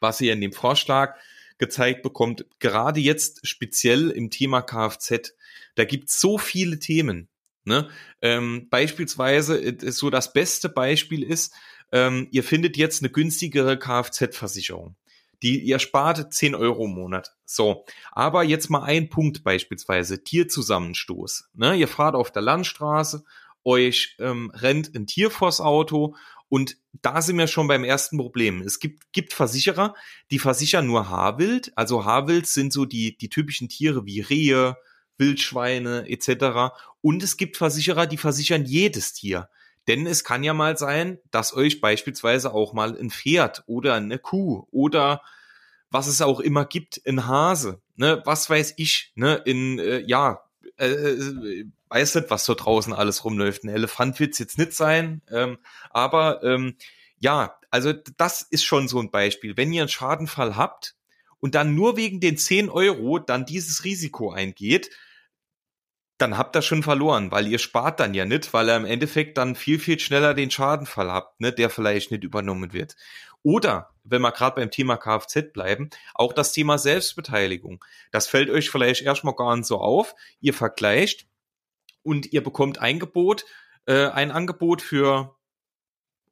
was 0.00 0.20
ihr 0.20 0.32
in 0.32 0.40
dem 0.40 0.52
Vorschlag 0.52 1.16
gezeigt 1.58 2.02
bekommt. 2.02 2.44
Gerade 2.58 3.00
jetzt 3.00 3.46
speziell 3.46 4.10
im 4.10 4.30
Thema 4.30 4.62
Kfz, 4.62 5.34
da 5.76 5.84
gibt 5.84 6.10
es 6.10 6.20
so 6.20 6.36
viele 6.36 6.80
Themen. 6.80 7.28
Ne? 7.64 7.88
Ähm, 8.20 8.68
beispielsweise, 8.68 9.62
äh, 9.62 9.92
so 9.92 10.10
das 10.10 10.32
beste 10.32 10.68
Beispiel 10.68 11.22
ist, 11.22 11.54
ähm, 11.92 12.28
ihr 12.30 12.42
findet 12.42 12.76
jetzt 12.76 13.02
eine 13.02 13.12
günstigere 13.12 13.78
Kfz-Versicherung. 13.78 14.96
Die, 15.42 15.60
ihr 15.60 15.78
spart 15.78 16.32
10 16.32 16.54
Euro 16.54 16.84
im 16.86 16.92
Monat. 16.92 17.34
So. 17.44 17.84
Aber 18.12 18.44
jetzt 18.44 18.70
mal 18.70 18.84
ein 18.84 19.08
Punkt 19.08 19.42
beispielsweise. 19.44 20.22
Tierzusammenstoß. 20.22 21.50
Ne? 21.54 21.76
Ihr 21.76 21.88
fahrt 21.88 22.14
auf 22.14 22.30
der 22.30 22.42
Landstraße, 22.42 23.24
euch 23.64 24.16
ähm, 24.18 24.50
rennt 24.54 24.94
ein 24.94 25.06
Tier 25.06 25.30
vors 25.30 25.60
Auto 25.60 26.14
und 26.48 26.76
da 27.00 27.22
sind 27.22 27.38
wir 27.38 27.46
schon 27.46 27.66
beim 27.66 27.82
ersten 27.82 28.18
Problem. 28.18 28.60
Es 28.60 28.78
gibt, 28.78 29.12
gibt 29.12 29.32
Versicherer, 29.32 29.94
die 30.30 30.38
versichern 30.38 30.86
nur 30.86 31.08
Haarwild. 31.08 31.72
Also 31.76 32.04
Haarwild 32.04 32.46
sind 32.46 32.72
so 32.72 32.84
die, 32.84 33.16
die 33.16 33.30
typischen 33.30 33.68
Tiere 33.68 34.04
wie 34.04 34.20
Rehe, 34.20 34.76
Wildschweine 35.16 36.08
etc. 36.08 36.74
Und 37.00 37.22
es 37.22 37.36
gibt 37.36 37.56
Versicherer, 37.56 38.06
die 38.06 38.18
versichern 38.18 38.64
jedes 38.64 39.14
Tier. 39.14 39.48
Denn 39.88 40.06
es 40.06 40.24
kann 40.24 40.44
ja 40.44 40.54
mal 40.54 40.76
sein, 40.76 41.18
dass 41.30 41.54
euch 41.54 41.80
beispielsweise 41.80 42.52
auch 42.54 42.72
mal 42.72 42.96
ein 42.96 43.10
Pferd 43.10 43.64
oder 43.66 43.94
eine 43.94 44.18
Kuh 44.18 44.66
oder 44.70 45.22
was 45.90 46.06
es 46.06 46.22
auch 46.22 46.40
immer 46.40 46.64
gibt, 46.64 47.00
ein 47.06 47.26
Hase, 47.26 47.82
ne, 47.96 48.22
was 48.24 48.48
weiß 48.48 48.74
ich, 48.76 49.12
ne, 49.14 49.34
in, 49.44 49.78
äh, 49.78 49.98
ja, 50.00 50.42
äh, 50.78 50.86
äh 50.86 51.64
weiß 51.88 52.14
nicht, 52.14 52.30
was 52.30 52.46
so 52.46 52.54
draußen 52.54 52.94
alles 52.94 53.24
rumläuft. 53.24 53.64
Ein 53.64 53.68
Elefant 53.68 54.18
wird's 54.18 54.38
jetzt 54.38 54.56
nicht 54.56 54.72
sein, 54.72 55.20
ähm, 55.30 55.58
aber 55.90 56.42
ähm, 56.42 56.76
ja, 57.18 57.58
also 57.70 57.92
das 58.16 58.42
ist 58.42 58.64
schon 58.64 58.88
so 58.88 58.98
ein 58.98 59.10
Beispiel. 59.10 59.56
Wenn 59.56 59.72
ihr 59.72 59.82
einen 59.82 59.88
Schadenfall 59.88 60.56
habt 60.56 60.96
und 61.38 61.54
dann 61.54 61.74
nur 61.74 61.96
wegen 61.98 62.20
den 62.20 62.38
10 62.38 62.70
Euro 62.70 63.18
dann 63.18 63.44
dieses 63.44 63.84
Risiko 63.84 64.32
eingeht, 64.32 64.90
dann 66.22 66.38
habt 66.38 66.56
ihr 66.56 66.62
schon 66.62 66.84
verloren, 66.84 67.32
weil 67.32 67.48
ihr 67.48 67.58
spart 67.58 67.98
dann 67.98 68.14
ja 68.14 68.24
nicht, 68.24 68.54
weil 68.54 68.68
ihr 68.68 68.76
im 68.76 68.84
Endeffekt 68.84 69.36
dann 69.38 69.56
viel, 69.56 69.80
viel 69.80 69.98
schneller 69.98 70.34
den 70.34 70.52
Schadenfall 70.52 71.10
habt, 71.10 71.40
ne, 71.40 71.52
der 71.52 71.68
vielleicht 71.68 72.12
nicht 72.12 72.22
übernommen 72.22 72.72
wird. 72.72 72.96
Oder, 73.42 73.90
wenn 74.04 74.22
wir 74.22 74.30
gerade 74.30 74.54
beim 74.54 74.70
Thema 74.70 74.96
Kfz 74.96 75.52
bleiben, 75.52 75.90
auch 76.14 76.32
das 76.32 76.52
Thema 76.52 76.78
Selbstbeteiligung. 76.78 77.84
Das 78.12 78.28
fällt 78.28 78.50
euch 78.50 78.70
vielleicht 78.70 79.02
erstmal 79.02 79.34
gar 79.34 79.56
nicht 79.56 79.66
so 79.66 79.78
auf. 79.78 80.14
Ihr 80.40 80.54
vergleicht 80.54 81.26
und 82.04 82.32
ihr 82.32 82.42
bekommt 82.44 82.78
ein 82.78 82.94
Angebot, 82.94 83.44
äh, 83.86 84.06
ein 84.06 84.30
Angebot 84.30 84.80
für 84.80 85.34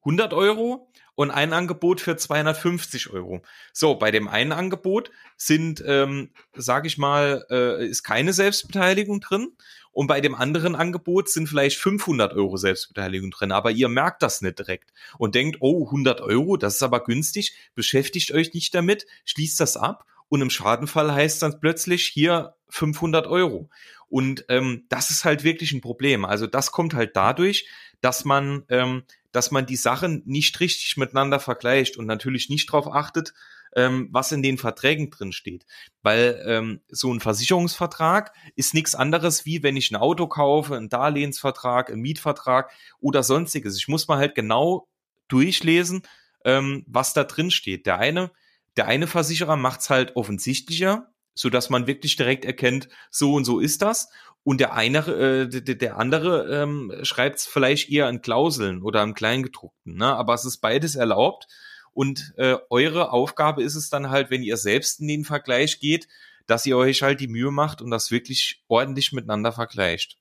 100 0.05 0.33
Euro 0.33 0.89
und 1.17 1.31
ein 1.31 1.53
Angebot 1.53 2.01
für 2.01 2.17
250 2.17 3.11
Euro. 3.11 3.43
So, 3.73 3.97
bei 3.97 4.11
dem 4.11 4.29
einen 4.29 4.53
Angebot 4.53 5.11
sind, 5.37 5.83
ähm, 5.87 6.31
sage 6.55 6.87
ich 6.87 6.97
mal, 6.97 7.45
äh, 7.51 7.87
ist 7.87 8.05
keine 8.05 8.33
Selbstbeteiligung 8.33 9.21
drin 9.21 9.53
und 9.93 10.07
bei 10.07 10.21
dem 10.21 10.35
anderen 10.35 10.75
Angebot 10.75 11.29
sind 11.29 11.49
vielleicht 11.49 11.79
500 11.79 12.35
Euro 12.35 12.57
Selbstbeteiligung 12.57 13.31
drin, 13.31 13.53
aber 13.53 13.71
ihr 13.71 13.89
merkt 13.89 14.23
das 14.23 14.41
nicht 14.41 14.59
direkt 14.59 14.93
und 15.19 15.35
denkt, 15.35 15.59
oh, 15.61 15.87
100 15.87 16.21
Euro, 16.21 16.57
das 16.57 16.77
ist 16.77 16.83
aber 16.83 17.03
günstig, 17.03 17.55
beschäftigt 17.75 18.33
euch 18.33 18.55
nicht 18.55 18.75
damit, 18.75 19.07
schließt 19.25 19.59
das 19.61 19.77
ab 19.77 20.05
und 20.29 20.43
im 20.43 20.51
Schadenfall 20.51 21.13
heißt 21.13 21.43
dann 21.43 21.61
plötzlich 21.61 22.07
hier 22.07 22.55
500 22.69 23.27
Euro. 23.27 23.69
Und 24.09 24.45
ähm, 24.49 24.87
das 24.89 25.11
ist 25.11 25.25
halt 25.25 25.45
wirklich 25.45 25.73
ein 25.73 25.81
Problem. 25.81 26.25
Also 26.25 26.47
das 26.47 26.73
kommt 26.73 26.95
halt 26.95 27.15
dadurch, 27.15 27.69
dass 28.01 28.25
man, 28.25 28.65
ähm, 28.69 29.05
dass 29.33 29.51
man 29.51 29.67
die 29.67 29.77
Sachen 29.77 30.23
nicht 30.27 30.59
richtig 30.61 30.97
miteinander 30.97 31.41
vergleicht 31.41 31.97
und 31.97 32.07
natürlich 32.07 32.49
nicht 32.49 32.69
darauf 32.69 32.93
achtet, 32.93 33.33
ähm, 33.77 34.09
was 34.11 34.33
in 34.33 34.43
den 34.43 34.59
Verträgen 34.59 35.11
drin 35.11 35.33
steht. 35.33 35.65
Weil 36.03 36.43
ähm, 36.47 36.81
so 36.89 37.13
ein 37.13 37.21
Versicherungsvertrag 37.21 38.33
ist 38.57 38.75
nichts 38.75 38.95
anderes 38.95 39.45
wie 39.45 39.63
wenn 39.63 39.77
ich 39.77 39.91
ein 39.91 39.97
Auto 39.97 40.27
kaufe, 40.27 40.77
ein 40.77 40.89
Darlehensvertrag, 40.89 41.91
ein 41.91 42.01
Mietvertrag 42.01 42.71
oder 43.01 43.23
sonstiges. 43.23 43.77
Ich 43.77 43.89
muss 43.89 44.09
mal 44.09 44.19
halt 44.19 44.35
genau 44.35 44.89
durchlesen, 45.29 46.03
ähm, 46.45 46.85
was 46.87 47.13
da 47.13 47.25
drin 47.25 47.51
steht. 47.51 47.87
Der 47.87 47.99
eine, 47.99 48.33
der 48.77 48.87
eine 48.87 49.07
Versicherer 49.07 49.57
macht 49.57 49.81
es 49.81 49.91
halt 49.91 50.17
offensichtlicher, 50.17 51.13
so 51.35 51.51
dass 51.51 51.71
man 51.71 51.87
wirklich 51.87 52.17
direkt 52.17 52.45
erkennt, 52.45 52.89
so 53.11 53.35
und 53.35 53.45
so 53.45 53.61
ist 53.61 53.83
das. 53.83 54.11
Und 54.43 54.61
der 54.61 54.73
eine, 54.73 54.99
äh, 55.07 55.49
der, 55.49 55.75
der 55.75 55.99
andere 55.99 56.63
ähm, 56.63 56.93
schreibt 57.03 57.39
es 57.39 57.47
vielleicht 57.47 57.91
eher 57.91 58.09
in 58.09 58.23
Klauseln 58.23 58.83
oder 58.83 59.03
im 59.03 59.15
Kleingedruckten. 59.15 59.97
Ne? 59.97 60.07
Aber 60.07 60.35
es 60.35 60.45
ist 60.45 60.59
beides 60.59 60.95
erlaubt. 60.95 61.47
Und 61.93 62.33
äh, 62.37 62.57
eure 62.71 63.13
Aufgabe 63.13 63.63
ist 63.63 63.75
es 63.75 63.91
dann 63.91 64.11
halt, 64.11 64.31
wenn 64.31 64.43
ihr 64.43 64.57
selbst 64.57 65.01
in 65.01 65.09
den 65.09 65.25
Vergleich 65.25 65.81
geht, 65.81 66.09
dass 66.47 66.65
ihr 66.67 66.77
euch 66.77 67.03
halt 67.03 67.21
die 67.21 67.29
Mühe 67.29 67.51
macht 67.51 67.83
und 67.83 67.91
das 67.91 68.11
wirklich 68.11 68.65
ordentlich 68.69 69.13
miteinander 69.13 69.53
vergleicht. 69.53 70.19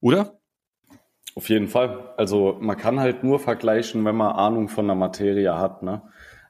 Oder? 0.00 0.40
Auf 1.34 1.48
jeden 1.48 1.68
Fall. 1.68 2.14
Also 2.16 2.58
man 2.60 2.76
kann 2.76 3.00
halt 3.00 3.22
nur 3.22 3.38
vergleichen, 3.38 4.04
wenn 4.04 4.16
man 4.16 4.32
Ahnung 4.32 4.68
von 4.68 4.86
der 4.86 4.96
Materie 4.96 5.56
hat. 5.56 5.82
Ne? 5.82 6.02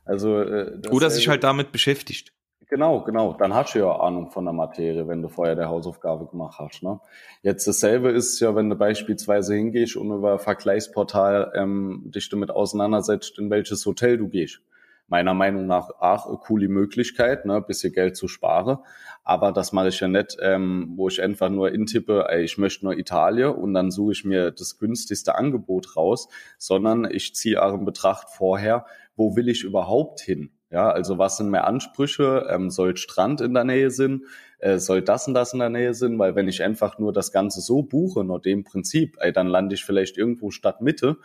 Also 0.04 0.40
äh, 0.40 0.80
oder 0.90 1.10
sich 1.10 1.28
halt 1.28 1.44
damit 1.44 1.72
beschäftigt. 1.72 2.32
Genau, 2.70 3.02
genau. 3.02 3.32
Dann 3.32 3.52
hast 3.52 3.74
du 3.74 3.80
ja 3.80 3.96
Ahnung 3.96 4.30
von 4.30 4.44
der 4.44 4.52
Materie, 4.54 5.08
wenn 5.08 5.22
du 5.22 5.28
vorher 5.28 5.56
der 5.56 5.68
Hausaufgabe 5.68 6.26
gemacht 6.26 6.60
hast. 6.60 6.84
Ne? 6.84 7.00
Jetzt 7.42 7.66
dasselbe 7.66 8.10
ist 8.10 8.38
ja, 8.38 8.54
wenn 8.54 8.70
du 8.70 8.76
beispielsweise 8.76 9.56
hingehst 9.56 9.96
und 9.96 10.12
über 10.12 10.38
Vergleichsportal 10.38 11.50
ähm, 11.56 12.12
dich 12.14 12.28
damit 12.28 12.52
auseinandersetzt, 12.52 13.40
in 13.40 13.50
welches 13.50 13.84
Hotel 13.86 14.18
du 14.18 14.28
gehst. 14.28 14.60
Meiner 15.08 15.34
Meinung 15.34 15.66
nach 15.66 15.90
auch 15.98 16.28
eine 16.28 16.36
coole 16.36 16.68
Möglichkeit, 16.68 17.44
ne, 17.44 17.60
bisschen 17.60 17.92
Geld 17.92 18.16
zu 18.16 18.28
sparen. 18.28 18.78
Aber 19.24 19.50
das 19.50 19.72
mache 19.72 19.88
ich 19.88 19.98
ja 19.98 20.06
nicht, 20.06 20.36
ähm, 20.40 20.92
wo 20.94 21.08
ich 21.08 21.20
einfach 21.20 21.48
nur 21.48 21.72
intippe, 21.72 22.26
ey, 22.28 22.44
ich 22.44 22.56
möchte 22.56 22.84
nur 22.84 22.96
Italien 22.96 23.50
und 23.50 23.74
dann 23.74 23.90
suche 23.90 24.12
ich 24.12 24.24
mir 24.24 24.52
das 24.52 24.78
günstigste 24.78 25.34
Angebot 25.34 25.96
raus, 25.96 26.28
sondern 26.56 27.04
ich 27.10 27.34
ziehe 27.34 27.60
auch 27.60 27.74
in 27.74 27.84
Betracht 27.84 28.28
vorher, 28.30 28.86
wo 29.16 29.34
will 29.34 29.48
ich 29.48 29.64
überhaupt 29.64 30.20
hin? 30.20 30.52
Ja, 30.70 30.88
also 30.90 31.18
was 31.18 31.36
sind 31.36 31.50
mehr 31.50 31.66
Ansprüche? 31.66 32.46
Ähm, 32.48 32.70
soll 32.70 32.96
Strand 32.96 33.40
in 33.40 33.54
der 33.54 33.64
Nähe 33.64 33.90
sein? 33.90 34.22
Äh, 34.60 34.78
soll 34.78 35.02
das 35.02 35.26
und 35.26 35.34
das 35.34 35.52
in 35.52 35.58
der 35.58 35.68
Nähe 35.68 35.94
sein? 35.94 36.18
Weil 36.18 36.36
wenn 36.36 36.46
ich 36.46 36.62
einfach 36.62 36.98
nur 36.98 37.12
das 37.12 37.32
Ganze 37.32 37.60
so 37.60 37.82
buche, 37.82 38.22
nur 38.22 38.40
dem 38.40 38.62
Prinzip, 38.62 39.16
ey, 39.20 39.32
dann 39.32 39.48
lande 39.48 39.74
ich 39.74 39.84
vielleicht 39.84 40.16
irgendwo 40.16 40.50
Stadtmitte 40.50 41.16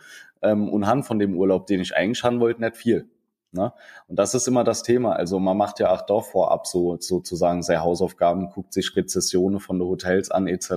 ähm, 0.42 0.68
und 0.68 0.88
han 0.88 1.04
von 1.04 1.20
dem 1.20 1.36
Urlaub, 1.36 1.68
den 1.68 1.80
ich 1.80 1.94
eigentlich 1.96 2.24
haben 2.24 2.40
wollte, 2.40 2.60
nicht 2.60 2.76
viel. 2.76 3.08
Ne? 3.52 3.72
Und 4.08 4.18
das 4.18 4.34
ist 4.34 4.48
immer 4.48 4.64
das 4.64 4.82
Thema. 4.82 5.12
Also 5.14 5.38
man 5.38 5.56
macht 5.56 5.78
ja 5.78 5.92
auch 5.92 6.02
doch 6.02 6.24
vorab 6.24 6.66
so 6.66 6.96
sozusagen 6.98 7.62
sehr 7.62 7.82
Hausaufgaben, 7.82 8.50
guckt 8.50 8.72
sich 8.72 8.96
Rezessionen 8.96 9.60
von 9.60 9.78
den 9.78 9.86
Hotels 9.86 10.30
an 10.30 10.48
etc. 10.48 10.70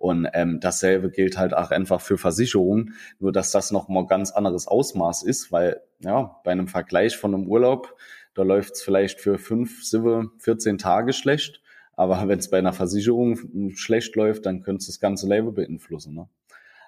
Und 0.00 0.26
ähm, 0.32 0.60
dasselbe 0.60 1.10
gilt 1.10 1.36
halt 1.36 1.52
auch 1.52 1.70
einfach 1.70 2.00
für 2.00 2.16
Versicherungen, 2.16 2.94
nur 3.18 3.32
dass 3.32 3.50
das 3.50 3.70
noch 3.70 3.88
mal 3.88 4.06
ganz 4.06 4.30
anderes 4.30 4.66
Ausmaß 4.66 5.22
ist, 5.24 5.52
weil 5.52 5.82
ja 5.98 6.40
bei 6.42 6.52
einem 6.52 6.68
Vergleich 6.68 7.18
von 7.18 7.34
einem 7.34 7.46
Urlaub, 7.46 7.94
da 8.32 8.42
läuft 8.42 8.76
es 8.76 8.82
vielleicht 8.82 9.20
für 9.20 9.36
fünf, 9.36 9.84
sieben, 9.84 10.32
14 10.38 10.78
Tage 10.78 11.12
schlecht, 11.12 11.60
aber 11.92 12.16
wenn 12.28 12.38
es 12.38 12.48
bei 12.48 12.56
einer 12.56 12.72
Versicherung 12.72 13.74
schlecht 13.74 14.16
läuft, 14.16 14.46
dann 14.46 14.62
könnte 14.62 14.78
es 14.78 14.86
das 14.86 15.00
ganze 15.00 15.28
Leben 15.28 15.52
beeinflussen. 15.52 16.14
Ne? 16.14 16.30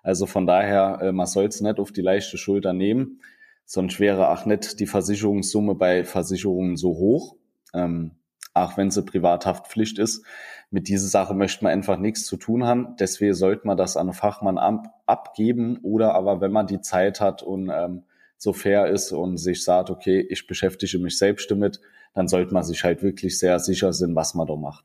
Also 0.02 0.24
von 0.24 0.46
daher, 0.46 1.00
äh, 1.02 1.12
man 1.12 1.26
soll 1.26 1.44
es 1.44 1.60
nicht 1.60 1.78
auf 1.78 1.92
die 1.92 2.00
leichte 2.00 2.38
Schulter 2.38 2.72
nehmen, 2.72 3.20
sonst 3.66 4.00
wäre 4.00 4.30
auch 4.30 4.46
nicht 4.46 4.80
die 4.80 4.86
Versicherungssumme 4.86 5.74
bei 5.74 6.04
Versicherungen 6.04 6.78
so 6.78 6.96
hoch. 6.96 7.36
Ähm, 7.74 8.12
auch 8.54 8.76
wenn 8.76 8.90
sie 8.90 9.02
Privathaftpflicht 9.02 9.98
ist. 9.98 10.24
Mit 10.70 10.88
dieser 10.88 11.08
Sache 11.08 11.34
möchte 11.34 11.64
man 11.64 11.72
einfach 11.72 11.98
nichts 11.98 12.24
zu 12.24 12.36
tun 12.36 12.64
haben. 12.64 12.96
Deswegen 12.98 13.34
sollte 13.34 13.66
man 13.66 13.76
das 13.76 13.96
an 13.96 14.08
einen 14.08 14.14
Fachmann 14.14 14.58
ab, 14.58 15.02
abgeben 15.06 15.78
oder 15.82 16.14
aber, 16.14 16.40
wenn 16.40 16.52
man 16.52 16.66
die 16.66 16.80
Zeit 16.80 17.20
hat 17.20 17.42
und 17.42 17.70
ähm, 17.70 18.04
so 18.38 18.52
fair 18.52 18.88
ist 18.88 19.12
und 19.12 19.36
sich 19.36 19.62
sagt, 19.62 19.90
okay, 19.90 20.20
ich 20.20 20.46
beschäftige 20.46 20.98
mich 20.98 21.16
selbst 21.16 21.50
damit, 21.50 21.80
dann 22.14 22.28
sollte 22.28 22.52
man 22.52 22.64
sich 22.64 22.84
halt 22.84 23.02
wirklich 23.02 23.38
sehr 23.38 23.58
sicher 23.58 23.92
sein, 23.92 24.16
was 24.16 24.34
man 24.34 24.46
da 24.46 24.56
macht. 24.56 24.84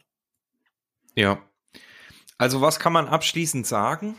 Ja. 1.15 1.39
Also 2.38 2.62
was 2.62 2.80
kann 2.80 2.93
man 2.93 3.08
abschließend 3.08 3.65
sagen? 3.65 4.15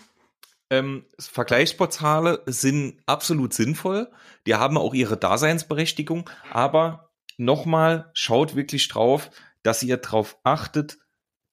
Ähm, 0.70 1.06
Vergleichsportale 1.18 2.42
sind 2.46 3.00
absolut 3.06 3.54
sinnvoll. 3.54 4.10
Die 4.46 4.56
haben 4.56 4.76
auch 4.76 4.92
ihre 4.92 5.16
Daseinsberechtigung, 5.16 6.28
aber 6.52 7.07
nochmal, 7.38 8.10
schaut 8.14 8.54
wirklich 8.54 8.88
drauf, 8.88 9.30
dass 9.62 9.82
ihr 9.82 9.96
drauf 9.96 10.38
achtet, 10.44 10.98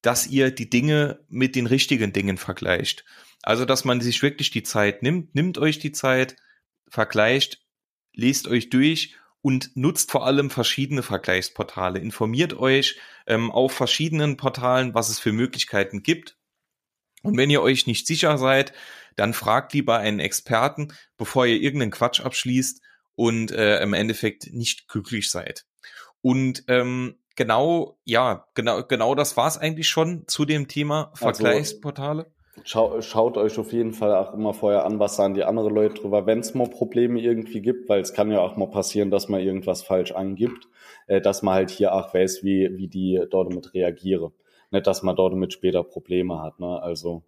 dass 0.02 0.26
ihr 0.26 0.50
die 0.50 0.70
Dinge 0.70 1.24
mit 1.28 1.56
den 1.56 1.66
richtigen 1.66 2.12
Dingen 2.12 2.38
vergleicht. 2.38 3.04
Also, 3.42 3.64
dass 3.64 3.84
man 3.84 4.00
sich 4.00 4.22
wirklich 4.22 4.50
die 4.50 4.62
Zeit 4.62 5.02
nimmt, 5.02 5.34
nimmt 5.34 5.58
euch 5.58 5.78
die 5.78 5.92
Zeit, 5.92 6.36
vergleicht, 6.88 7.64
lest 8.12 8.48
euch 8.48 8.70
durch 8.70 9.16
und 9.42 9.76
nutzt 9.76 10.10
vor 10.10 10.26
allem 10.26 10.50
verschiedene 10.50 11.02
Vergleichsportale. 11.02 12.00
Informiert 12.00 12.54
euch 12.54 12.98
ähm, 13.26 13.50
auf 13.50 13.72
verschiedenen 13.72 14.36
Portalen, 14.36 14.94
was 14.94 15.08
es 15.08 15.20
für 15.20 15.32
Möglichkeiten 15.32 16.02
gibt. 16.02 16.36
Und 17.22 17.36
wenn 17.36 17.50
ihr 17.50 17.62
euch 17.62 17.86
nicht 17.86 18.06
sicher 18.06 18.38
seid, 18.38 18.72
dann 19.16 19.34
fragt 19.34 19.72
lieber 19.72 19.98
einen 19.98 20.20
Experten, 20.20 20.92
bevor 21.16 21.46
ihr 21.46 21.60
irgendeinen 21.60 21.90
Quatsch 21.90 22.20
abschließt 22.20 22.82
und 23.14 23.50
äh, 23.50 23.80
im 23.80 23.94
Endeffekt 23.94 24.52
nicht 24.52 24.88
glücklich 24.88 25.30
seid. 25.30 25.64
Und 26.26 26.64
ähm, 26.66 27.14
genau, 27.36 27.98
ja, 28.02 28.48
genau, 28.54 28.82
genau 28.82 29.14
das 29.14 29.36
war 29.36 29.46
es 29.46 29.58
eigentlich 29.58 29.88
schon 29.88 30.24
zu 30.26 30.44
dem 30.44 30.66
Thema 30.66 31.12
also, 31.12 31.18
Vergleichsportale. 31.18 32.22
Also, 32.24 32.62
schau, 32.64 33.00
schaut 33.00 33.36
euch 33.36 33.56
auf 33.60 33.72
jeden 33.72 33.92
Fall 33.92 34.12
auch 34.12 34.34
immer 34.34 34.52
vorher 34.52 34.84
an, 34.86 34.98
was 34.98 35.14
sagen 35.14 35.34
die 35.34 35.44
anderen 35.44 35.72
Leute 35.72 36.00
drüber, 36.00 36.26
wenn 36.26 36.40
es 36.40 36.52
mal 36.52 36.68
Probleme 36.68 37.20
irgendwie 37.20 37.60
gibt, 37.60 37.88
weil 37.88 38.00
es 38.00 38.12
kann 38.12 38.32
ja 38.32 38.40
auch 38.40 38.56
mal 38.56 38.66
passieren, 38.66 39.12
dass 39.12 39.28
man 39.28 39.40
irgendwas 39.40 39.84
falsch 39.84 40.10
angibt, 40.10 40.66
äh, 41.06 41.20
dass 41.20 41.42
man 41.42 41.54
halt 41.54 41.70
hier 41.70 41.94
auch 41.94 42.12
weiß, 42.12 42.42
wie, 42.42 42.76
wie 42.76 42.88
die 42.88 43.22
dort 43.30 43.52
damit 43.52 43.72
reagieren. 43.72 44.32
Nicht, 44.72 44.88
dass 44.88 45.04
man 45.04 45.14
dort 45.14 45.32
damit 45.32 45.52
später 45.52 45.84
Probleme 45.84 46.42
hat. 46.42 46.58
Ne? 46.58 46.82
Also 46.82 47.22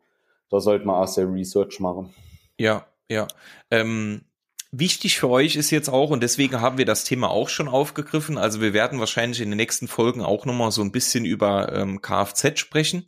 da 0.50 0.58
sollte 0.58 0.88
man 0.88 0.96
auch 0.96 1.06
sehr 1.06 1.32
Research 1.32 1.78
machen. 1.78 2.12
Ja, 2.58 2.84
ja. 3.08 3.28
Ähm, 3.70 4.22
Wichtig 4.70 5.18
für 5.18 5.30
euch 5.30 5.56
ist 5.56 5.70
jetzt 5.70 5.88
auch, 5.88 6.10
und 6.10 6.22
deswegen 6.22 6.60
haben 6.60 6.76
wir 6.76 6.84
das 6.84 7.04
Thema 7.04 7.30
auch 7.30 7.48
schon 7.48 7.68
aufgegriffen, 7.68 8.36
also 8.36 8.60
wir 8.60 8.74
werden 8.74 9.00
wahrscheinlich 9.00 9.40
in 9.40 9.50
den 9.50 9.56
nächsten 9.56 9.88
Folgen 9.88 10.20
auch 10.20 10.44
nochmal 10.44 10.72
so 10.72 10.82
ein 10.82 10.92
bisschen 10.92 11.24
über 11.24 11.72
ähm, 11.72 12.02
Kfz 12.02 12.58
sprechen. 12.58 13.06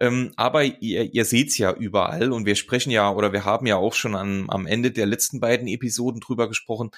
Ähm, 0.00 0.32
aber 0.36 0.62
ihr, 0.62 1.12
ihr 1.12 1.24
seht 1.24 1.48
es 1.48 1.58
ja 1.58 1.72
überall 1.72 2.30
und 2.32 2.46
wir 2.46 2.54
sprechen 2.54 2.90
ja, 2.90 3.10
oder 3.10 3.32
wir 3.32 3.44
haben 3.44 3.66
ja 3.66 3.76
auch 3.76 3.94
schon 3.94 4.14
an, 4.14 4.46
am 4.48 4.64
Ende 4.64 4.92
der 4.92 5.06
letzten 5.06 5.40
beiden 5.40 5.66
Episoden 5.66 6.20
drüber 6.20 6.46
gesprochen. 6.46 6.90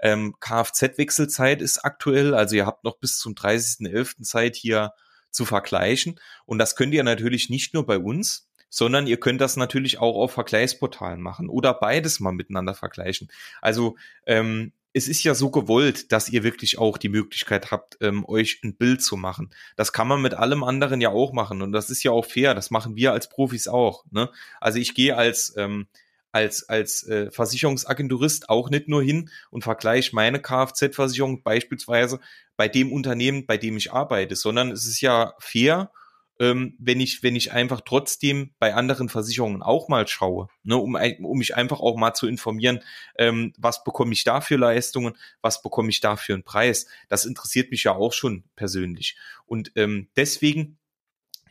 Ähm, 0.00 0.36
Kfz-Wechselzeit 0.38 1.60
ist 1.60 1.84
aktuell, 1.84 2.34
also 2.34 2.54
ihr 2.54 2.64
habt 2.64 2.84
noch 2.84 2.98
bis 2.98 3.18
zum 3.18 3.34
30.11. 3.34 4.22
Zeit 4.22 4.54
hier 4.54 4.92
zu 5.30 5.44
vergleichen. 5.44 6.20
Und 6.46 6.58
das 6.58 6.76
könnt 6.76 6.94
ihr 6.94 7.02
natürlich 7.02 7.50
nicht 7.50 7.74
nur 7.74 7.86
bei 7.86 7.98
uns, 7.98 8.47
sondern 8.70 9.06
ihr 9.06 9.18
könnt 9.18 9.40
das 9.40 9.56
natürlich 9.56 9.98
auch 9.98 10.16
auf 10.16 10.32
Vergleichsportalen 10.32 11.20
machen 11.20 11.48
oder 11.48 11.74
beides 11.74 12.20
mal 12.20 12.32
miteinander 12.32 12.74
vergleichen. 12.74 13.28
Also 13.60 13.96
ähm, 14.26 14.72
es 14.92 15.08
ist 15.08 15.22
ja 15.22 15.34
so 15.34 15.50
gewollt, 15.50 16.12
dass 16.12 16.28
ihr 16.28 16.42
wirklich 16.42 16.78
auch 16.78 16.98
die 16.98 17.08
Möglichkeit 17.08 17.70
habt, 17.70 17.98
ähm, 18.00 18.24
euch 18.26 18.60
ein 18.64 18.76
Bild 18.76 19.02
zu 19.02 19.16
machen. 19.16 19.50
Das 19.76 19.92
kann 19.92 20.08
man 20.08 20.22
mit 20.22 20.34
allem 20.34 20.64
anderen 20.64 21.00
ja 21.00 21.10
auch 21.10 21.32
machen 21.32 21.62
und 21.62 21.72
das 21.72 21.90
ist 21.90 22.02
ja 22.02 22.10
auch 22.10 22.24
fair. 22.24 22.54
Das 22.54 22.70
machen 22.70 22.96
wir 22.96 23.12
als 23.12 23.28
Profis 23.28 23.68
auch. 23.68 24.04
Ne? 24.10 24.30
Also 24.60 24.78
ich 24.78 24.94
gehe 24.94 25.16
als 25.16 25.54
ähm, 25.56 25.86
als 26.32 26.68
als 26.68 27.04
äh, 27.04 27.30
Versicherungsagenturist 27.30 28.48
auch 28.48 28.70
nicht 28.70 28.88
nur 28.88 29.02
hin 29.02 29.30
und 29.50 29.64
vergleiche 29.64 30.14
meine 30.14 30.40
Kfz-Versicherung 30.40 31.42
beispielsweise 31.42 32.20
bei 32.56 32.68
dem 32.68 32.92
Unternehmen, 32.92 33.46
bei 33.46 33.56
dem 33.56 33.76
ich 33.76 33.92
arbeite, 33.92 34.36
sondern 34.36 34.70
es 34.70 34.86
ist 34.86 35.00
ja 35.00 35.34
fair 35.38 35.90
ähm, 36.38 36.76
wenn 36.78 37.00
ich, 37.00 37.22
wenn 37.22 37.36
ich 37.36 37.52
einfach 37.52 37.80
trotzdem 37.84 38.54
bei 38.58 38.74
anderen 38.74 39.08
Versicherungen 39.08 39.62
auch 39.62 39.88
mal 39.88 40.06
schaue, 40.06 40.48
ne, 40.62 40.76
um, 40.76 40.94
um 40.94 41.38
mich 41.38 41.56
einfach 41.56 41.80
auch 41.80 41.96
mal 41.96 42.14
zu 42.14 42.26
informieren, 42.26 42.80
ähm, 43.16 43.52
was 43.58 43.84
bekomme 43.84 44.12
ich 44.12 44.24
da 44.24 44.40
für 44.40 44.56
Leistungen, 44.56 45.16
was 45.42 45.62
bekomme 45.62 45.90
ich 45.90 46.00
da 46.00 46.16
für 46.16 46.34
einen 46.34 46.44
Preis. 46.44 46.86
Das 47.08 47.24
interessiert 47.24 47.70
mich 47.70 47.84
ja 47.84 47.92
auch 47.92 48.12
schon 48.12 48.44
persönlich. 48.56 49.16
Und 49.46 49.72
ähm, 49.74 50.08
deswegen 50.16 50.78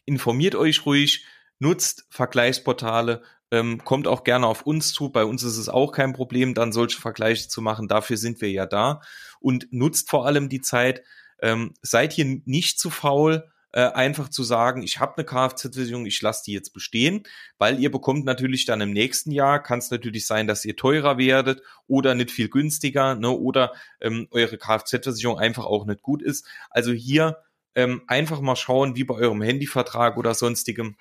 informiert 0.05 0.55
euch 0.55 0.85
ruhig, 0.85 1.25
nutzt 1.59 2.05
Vergleichsportale, 2.09 3.23
ähm, 3.51 3.83
kommt 3.83 4.07
auch 4.07 4.23
gerne 4.23 4.47
auf 4.47 4.63
uns 4.63 4.93
zu. 4.93 5.09
Bei 5.09 5.25
uns 5.25 5.43
ist 5.43 5.57
es 5.57 5.69
auch 5.69 5.91
kein 5.91 6.13
Problem, 6.13 6.53
dann 6.53 6.71
solche 6.71 6.99
Vergleiche 6.99 7.47
zu 7.47 7.61
machen. 7.61 7.87
Dafür 7.87 8.17
sind 8.17 8.41
wir 8.41 8.51
ja 8.51 8.65
da. 8.65 9.01
Und 9.39 9.71
nutzt 9.71 10.09
vor 10.09 10.25
allem 10.25 10.49
die 10.49 10.61
Zeit. 10.61 11.03
Ähm, 11.41 11.73
seid 11.81 12.13
hier 12.13 12.41
nicht 12.45 12.79
zu 12.79 12.89
faul, 12.89 13.49
äh, 13.73 13.81
einfach 13.81 14.29
zu 14.29 14.43
sagen, 14.43 14.81
ich 14.81 14.99
habe 14.99 15.17
eine 15.17 15.25
Kfz-Versicherung, 15.25 16.05
ich 16.05 16.21
lasse 16.21 16.43
die 16.45 16.53
jetzt 16.53 16.71
bestehen, 16.73 17.23
weil 17.57 17.79
ihr 17.79 17.91
bekommt 17.91 18.25
natürlich 18.25 18.65
dann 18.65 18.81
im 18.81 18.91
nächsten 18.91 19.31
Jahr, 19.31 19.61
kann 19.61 19.79
es 19.79 19.91
natürlich 19.91 20.25
sein, 20.25 20.47
dass 20.47 20.65
ihr 20.65 20.75
teurer 20.75 21.17
werdet 21.17 21.61
oder 21.85 22.15
nicht 22.15 22.31
viel 22.31 22.49
günstiger, 22.49 23.15
ne, 23.15 23.29
oder 23.29 23.73
ähm, 24.01 24.27
eure 24.31 24.57
Kfz-Versicherung 24.57 25.37
einfach 25.37 25.65
auch 25.65 25.85
nicht 25.85 26.01
gut 26.01 26.21
ist. 26.21 26.47
Also 26.69 26.91
hier 26.91 27.37
ähm, 27.75 28.03
einfach 28.07 28.41
mal 28.41 28.55
schauen, 28.55 28.95
wie 28.95 29.03
bei 29.03 29.15
eurem 29.15 29.41
Handyvertrag 29.41 30.17
oder 30.17 30.33
sonstigem, 30.33 30.95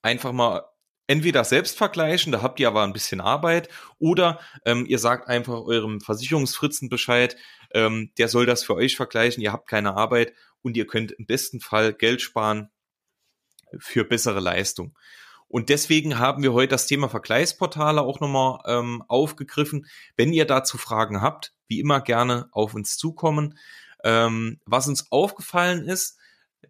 einfach 0.00 0.32
mal 0.32 0.64
entweder 1.06 1.44
selbst 1.44 1.76
vergleichen, 1.76 2.32
da 2.32 2.40
habt 2.40 2.60
ihr 2.60 2.68
aber 2.68 2.82
ein 2.82 2.92
bisschen 2.92 3.20
Arbeit, 3.20 3.68
oder 3.98 4.40
ähm, 4.64 4.86
ihr 4.86 4.98
sagt 4.98 5.28
einfach 5.28 5.60
eurem 5.60 6.00
Versicherungsfritzen 6.00 6.88
Bescheid, 6.88 7.36
ähm, 7.72 8.12
der 8.16 8.28
soll 8.28 8.46
das 8.46 8.64
für 8.64 8.74
euch 8.74 8.96
vergleichen, 8.96 9.42
ihr 9.42 9.52
habt 9.52 9.68
keine 9.68 9.96
Arbeit 9.96 10.32
und 10.64 10.76
ihr 10.76 10.86
könnt 10.86 11.12
im 11.12 11.26
besten 11.26 11.60
Fall 11.60 11.92
Geld 11.92 12.22
sparen 12.22 12.70
für 13.78 14.04
bessere 14.04 14.40
Leistung. 14.40 14.96
Und 15.46 15.68
deswegen 15.68 16.18
haben 16.18 16.42
wir 16.42 16.52
heute 16.52 16.70
das 16.70 16.86
Thema 16.86 17.08
Vergleichsportale 17.08 18.02
auch 18.02 18.18
nochmal 18.20 18.60
ähm, 18.66 19.04
aufgegriffen. 19.06 19.86
Wenn 20.16 20.32
ihr 20.32 20.46
dazu 20.46 20.78
Fragen 20.78 21.20
habt, 21.20 21.54
wie 21.68 21.80
immer 21.80 22.00
gerne 22.00 22.48
auf 22.50 22.74
uns 22.74 22.96
zukommen. 22.96 23.58
Ähm, 24.02 24.60
was 24.64 24.88
uns 24.88 25.10
aufgefallen 25.12 25.84
ist, 25.84 26.18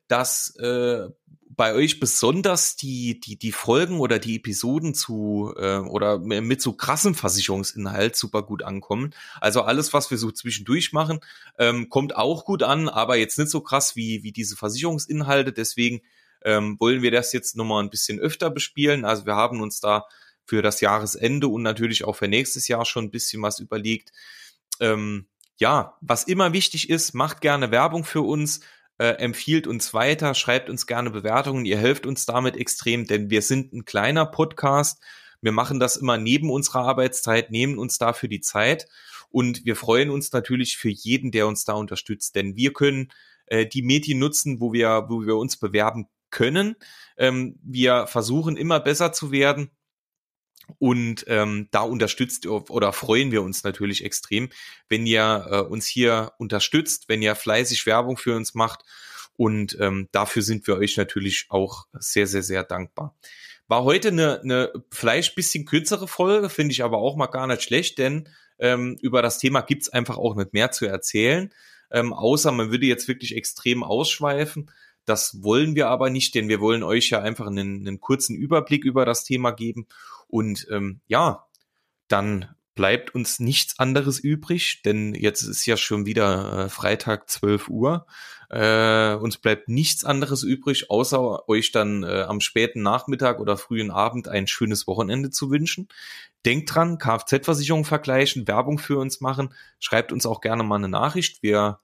dass 0.09 0.54
äh, 0.57 1.09
bei 1.57 1.74
euch 1.74 2.00
besonders 2.00 2.76
die, 2.76 3.20
die, 3.20 3.38
die 3.38 3.52
Folgen 3.52 4.00
oder 4.00 4.18
die 4.18 4.37
Episoden 4.37 4.94
zu 4.94 5.54
äh, 5.57 5.78
oder 5.78 6.18
mit 6.18 6.61
so 6.61 6.72
krassem 6.72 7.14
Versicherungsinhalt 7.14 8.16
super 8.16 8.42
gut 8.42 8.62
ankommen. 8.62 9.14
Also 9.40 9.62
alles, 9.62 9.92
was 9.92 10.11
wir 10.11 10.18
so 10.18 10.30
zwischendurch 10.30 10.92
machen, 10.92 11.20
ähm, 11.59 11.88
kommt 11.88 12.16
auch 12.16 12.44
gut 12.44 12.62
an, 12.62 12.88
aber 12.88 13.16
jetzt 13.16 13.38
nicht 13.38 13.50
so 13.50 13.61
krass 13.61 13.96
wie, 13.96 14.22
wie 14.22 14.33
diese 14.33 14.57
Versicherungsinhalte. 14.57 15.52
Deswegen 15.52 16.02
ähm, 16.42 16.76
wollen 16.80 17.02
wir 17.02 17.11
das 17.11 17.33
jetzt 17.33 17.57
nochmal 17.57 17.83
ein 17.83 17.90
bisschen 17.90 18.18
öfter 18.18 18.50
bespielen. 18.50 19.04
Also 19.04 19.26
wir 19.26 19.37
haben 19.37 19.61
uns 19.61 19.80
da 19.80 20.07
für 20.44 20.61
das 20.61 20.80
Jahresende 20.80 21.48
und 21.48 21.62
natürlich 21.62 22.04
auch 22.04 22.16
für 22.16 22.28
nächstes 22.28 22.68
Jahr 22.68 22.85
schon 22.85 23.04
ein 23.04 23.11
bisschen 23.11 23.42
was 23.42 23.61
überlegt. 23.61 24.12
Ähm, 24.80 25.26
ja, 25.57 25.96
was 26.00 26.24
immer 26.24 26.52
wichtig 26.52 26.90
ist, 26.90 27.14
macht 27.14 27.40
gerne 27.40 27.70
Werbung 27.70 28.04
für 28.04 28.22
uns 28.22 28.61
äh, 28.98 29.09
empfiehlt 29.18 29.66
uns 29.66 29.94
weiter, 29.94 30.35
schreibt 30.35 30.70
uns 30.70 30.87
gerne 30.87 31.11
Bewertungen, 31.11 31.64
ihr 31.64 31.78
helft 31.78 32.07
uns 32.07 32.26
damit 32.26 32.57
extrem, 32.57 33.07
denn 33.07 33.30
wir 33.30 33.42
sind 33.42 33.72
ein 33.72 33.85
kleiner 33.85 34.26
Podcast. 34.26 35.02
Wir 35.40 35.52
machen 35.52 35.80
das 35.80 35.96
immer 35.96 36.16
neben 36.16 36.50
unserer 36.50 36.80
Arbeitszeit, 36.80 37.50
nehmen 37.50 37.78
uns 37.78 37.98
dafür 37.98 38.28
die 38.28 38.40
Zeit 38.40 38.87
und 39.30 39.64
wir 39.64 39.76
freuen 39.76 40.11
uns 40.11 40.33
natürlich 40.33 40.76
für 40.76 40.90
jeden, 40.90 41.33
der 41.33 41.46
uns 41.46 41.64
da 41.64 41.74
unterstützt, 41.74 42.35
denn 42.37 42.57
wir 42.57 42.72
können 42.72 43.11
äh, 43.46 43.66
die 43.66 43.83
Medien 43.83 44.18
nutzen, 44.18 44.61
wo 44.61 44.72
wir, 44.72 45.07
wo 45.09 45.26
wir 45.26 45.37
uns 45.37 45.57
bewerben 45.57 46.09
können. 46.30 46.76
Ähm, 47.16 47.59
wir 47.62 48.07
versuchen 48.07 48.57
immer 48.57 48.80
besser 48.80 49.12
zu 49.12 49.33
werden 49.33 49.70
und 50.79 51.24
ähm, 51.29 51.68
da 51.70 51.81
unterstützt 51.81 52.46
oder 52.46 52.92
freuen 52.92 53.33
wir 53.33 53.42
uns 53.42 53.64
natürlich 53.64 54.05
extrem, 54.05 54.50
wenn 54.88 55.07
ihr 55.07 55.46
äh, 55.50 55.61
uns 55.61 55.87
hier 55.87 56.33
unterstützt, 56.38 57.09
wenn 57.09 57.22
ihr 57.22 57.35
fleißig 57.35 57.87
Werbung 57.87 58.16
für 58.16 58.37
uns 58.37 58.55
macht. 58.55 58.85
Und 59.37 59.77
ähm, 59.81 60.09
dafür 60.12 60.42
sind 60.42 60.66
wir 60.66 60.77
euch 60.77 60.96
natürlich 60.96 61.46
auch 61.48 61.87
sehr, 61.92 62.27
sehr, 62.27 62.42
sehr 62.42 62.62
dankbar. 62.62 63.16
War 63.66 63.85
heute 63.85 64.09
eine, 64.09 64.40
eine 64.40 64.72
vielleicht 64.90 65.35
bisschen 65.35 65.64
kürzere 65.64 66.07
Folge, 66.07 66.50
finde 66.50 66.72
ich 66.72 66.85
aber 66.85 66.98
auch 66.98 67.16
mal 67.16 67.27
gar 67.27 67.46
nicht 67.46 67.62
schlecht, 67.62 67.98
denn 67.98 68.29
ähm, 68.59 68.96
über 69.00 69.22
das 69.22 69.38
Thema 69.38 69.62
gibt's 69.62 69.88
einfach 69.88 70.18
auch 70.18 70.37
nicht 70.37 70.53
mehr 70.53 70.70
zu 70.70 70.87
erzählen. 70.87 71.53
Ähm, 71.90 72.12
außer 72.12 72.53
man 72.53 72.70
würde 72.70 72.87
jetzt 72.87 73.09
wirklich 73.09 73.35
extrem 73.37 73.83
ausschweifen. 73.83 74.70
Das 75.05 75.42
wollen 75.42 75.74
wir 75.74 75.88
aber 75.88 76.11
nicht, 76.11 76.35
denn 76.35 76.48
wir 76.48 76.61
wollen 76.61 76.83
euch 76.83 77.11
ja 77.11 77.20
einfach 77.20 77.46
einen, 77.46 77.87
einen 77.87 78.00
kurzen 78.00 78.37
Überblick 78.37 78.85
über 78.85 79.05
das 79.05 79.24
Thema 79.24 79.50
geben. 79.50 79.87
Und 80.35 80.66
ähm, 80.68 81.01
ja, 81.07 81.47
dann 82.09 82.57
bleibt 82.75 83.14
uns 83.14 83.38
nichts 83.38 83.79
anderes 83.79 84.18
übrig, 84.18 84.83
denn 84.85 85.14
jetzt 85.14 85.42
ist 85.42 85.64
ja 85.64 85.77
schon 85.77 86.07
wieder 86.07 86.64
äh, 86.64 86.68
Freitag 86.68 87.31
12 87.31 87.68
Uhr. 87.68 88.07
Äh, 88.51 89.14
uns 89.14 89.37
bleibt 89.38 89.68
nichts 89.68 90.05
anderes 90.05 90.42
übrig, 90.42 90.90
außer 90.90 91.49
euch 91.49 91.70
dann 91.70 92.03
äh, 92.03 92.23
am 92.23 92.40
späten 92.40 92.83
Nachmittag 92.83 93.38
oder 93.38 93.57
frühen 93.57 93.92
Abend 93.92 94.27
ein 94.27 94.49
schönes 94.49 94.88
Wochenende 94.88 95.31
zu 95.31 95.53
wünschen. 95.53 95.87
Denkt 96.44 96.75
dran, 96.75 96.99
Kfz-Versicherung 96.99 97.85
vergleichen, 97.85 98.49
Werbung 98.49 98.81
für 98.81 98.99
uns 98.99 99.20
machen. 99.20 99.55
Schreibt 99.79 100.11
uns 100.11 100.27
auch 100.27 100.40
gerne 100.40 100.64
mal 100.64 100.79
eine 100.79 100.88
Nachricht. 100.88 101.44
Wir 101.44 101.79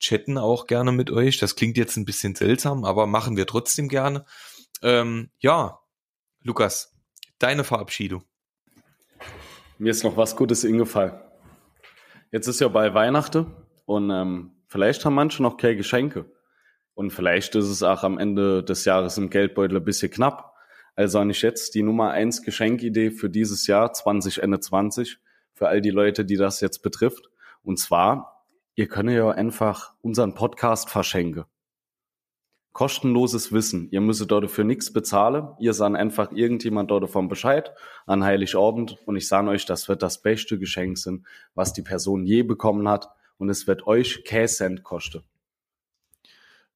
chatten 0.00 0.36
auch 0.36 0.66
gerne 0.66 0.92
mit 0.92 1.10
euch. 1.10 1.38
Das 1.38 1.56
klingt 1.56 1.78
jetzt 1.78 1.96
ein 1.96 2.04
bisschen 2.04 2.34
seltsam, 2.34 2.84
aber 2.84 3.06
machen 3.06 3.38
wir 3.38 3.46
trotzdem 3.46 3.88
gerne. 3.88 4.26
Ähm, 4.82 5.30
ja, 5.38 5.78
Lukas, 6.42 6.93
deine 7.44 7.62
Verabschiedung. 7.62 8.24
Mir 9.76 9.90
ist 9.90 10.02
noch 10.02 10.16
was 10.16 10.34
Gutes 10.34 10.64
eingefallen. 10.64 11.12
Jetzt 12.32 12.48
ist 12.48 12.60
ja 12.60 12.68
bei 12.68 12.94
Weihnachten 12.94 13.54
und 13.84 14.10
ähm, 14.10 14.52
vielleicht 14.66 15.04
haben 15.04 15.14
manche 15.14 15.42
noch 15.42 15.58
keine 15.58 15.76
Geschenke. 15.76 16.24
Und 16.94 17.10
vielleicht 17.10 17.54
ist 17.54 17.66
es 17.66 17.82
auch 17.82 18.02
am 18.02 18.16
Ende 18.16 18.64
des 18.64 18.86
Jahres 18.86 19.18
im 19.18 19.28
Geldbeutel 19.28 19.76
ein 19.76 19.84
bisschen 19.84 20.10
knapp. 20.10 20.54
Also 20.94 21.20
habe 21.20 21.32
ich 21.32 21.42
jetzt 21.42 21.74
die 21.74 21.82
Nummer 21.82 22.12
eins 22.12 22.42
Geschenkidee 22.42 23.10
für 23.10 23.28
dieses 23.28 23.66
Jahr 23.66 23.92
2021 23.92 25.18
für 25.52 25.68
all 25.68 25.82
die 25.82 25.90
Leute, 25.90 26.24
die 26.24 26.36
das 26.36 26.62
jetzt 26.62 26.78
betrifft. 26.82 27.28
Und 27.62 27.78
zwar, 27.78 28.46
ihr 28.74 28.88
könnt 28.88 29.10
ja 29.10 29.28
einfach 29.28 29.92
unseren 30.00 30.34
Podcast 30.34 30.88
verschenken 30.88 31.44
kostenloses 32.74 33.52
Wissen. 33.52 33.88
Ihr 33.92 34.02
müsst 34.02 34.28
dort 34.30 34.50
für 34.50 34.64
nichts 34.64 34.92
bezahlen. 34.92 35.48
Ihr 35.60 35.72
sagt 35.72 35.96
einfach 35.96 36.32
irgendjemand 36.32 36.90
dort 36.90 37.04
davon 37.04 37.28
Bescheid 37.28 37.72
an 38.04 38.24
Heiligabend 38.24 38.98
und 39.06 39.16
ich 39.16 39.28
sage 39.28 39.48
euch, 39.48 39.64
das 39.64 39.88
wird 39.88 40.02
das 40.02 40.20
beste 40.20 40.58
Geschenk 40.58 40.98
sein, 40.98 41.24
was 41.54 41.72
die 41.72 41.82
Person 41.82 42.24
je 42.26 42.42
bekommen 42.42 42.88
hat 42.88 43.08
und 43.38 43.48
es 43.48 43.66
wird 43.66 43.86
euch 43.86 44.24
Cent 44.46 44.82
kosten. 44.82 45.22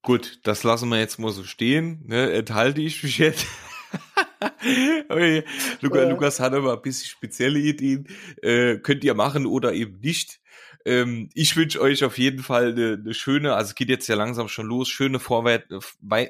Gut, 0.01 0.39
das 0.43 0.63
lassen 0.63 0.87
wir 0.89 0.99
jetzt 0.99 1.19
mal 1.19 1.31
so 1.31 1.43
stehen. 1.43 2.03
Ne? 2.07 2.31
Enthalte 2.31 2.81
ich 2.81 3.03
mich 3.03 3.17
jetzt. 3.17 3.45
okay. 5.09 5.43
Luca, 5.81 5.99
äh. 5.99 6.09
Lukas 6.09 6.39
hat 6.39 6.53
aber 6.53 6.73
ein 6.73 6.81
bisschen 6.81 7.09
spezielle 7.09 7.59
Ideen. 7.59 8.07
Äh, 8.41 8.77
könnt 8.77 9.03
ihr 9.03 9.13
machen 9.13 9.45
oder 9.45 9.73
eben 9.73 9.99
nicht. 9.99 10.38
Ähm, 10.85 11.29
ich 11.33 11.55
wünsche 11.55 11.81
euch 11.81 12.03
auf 12.03 12.17
jeden 12.17 12.41
Fall 12.41 12.71
eine, 12.71 12.93
eine, 12.93 13.13
schöne, 13.13 13.53
also 13.53 13.69
es 13.69 13.75
geht 13.75 13.89
jetzt 13.89 14.07
ja 14.07 14.15
langsam 14.15 14.47
schon 14.47 14.65
los, 14.65 14.89
schöne 14.89 15.19
Vorwei 15.19 15.63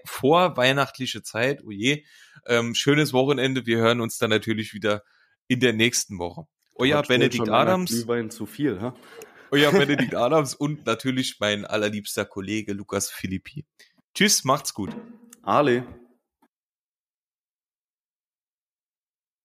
vorweihnachtliche 0.06 1.22
Zeit, 1.22 1.64
oh 1.64 1.72
je. 1.72 2.04
Ähm, 2.48 2.74
schönes 2.74 3.14
Wochenende. 3.14 3.66
Wir 3.66 3.78
hören 3.78 4.02
uns 4.02 4.18
dann 4.18 4.30
natürlich 4.30 4.74
wieder 4.74 5.04
in 5.48 5.60
der 5.60 5.74
nächsten 5.74 6.18
Woche. 6.18 6.46
Euer 6.76 7.04
Benedikt 7.04 7.50
Adams. 7.50 7.92
Glühwein 7.92 8.32
zu 8.32 8.46
viel, 8.46 8.80
ha? 8.82 8.96
Euer 9.52 9.72
Benedikt 9.74 10.16
Adams 10.16 10.56
und 10.56 10.86
natürlich 10.86 11.38
mein 11.40 11.66
allerliebster 11.66 12.26
Kollege 12.26 12.74
Lukas 12.74 13.10
Philippi. 13.10 13.66
Tschüss, 14.14 14.44
macht's 14.44 14.74
gut. 14.74 14.96
Ale. 15.44 15.86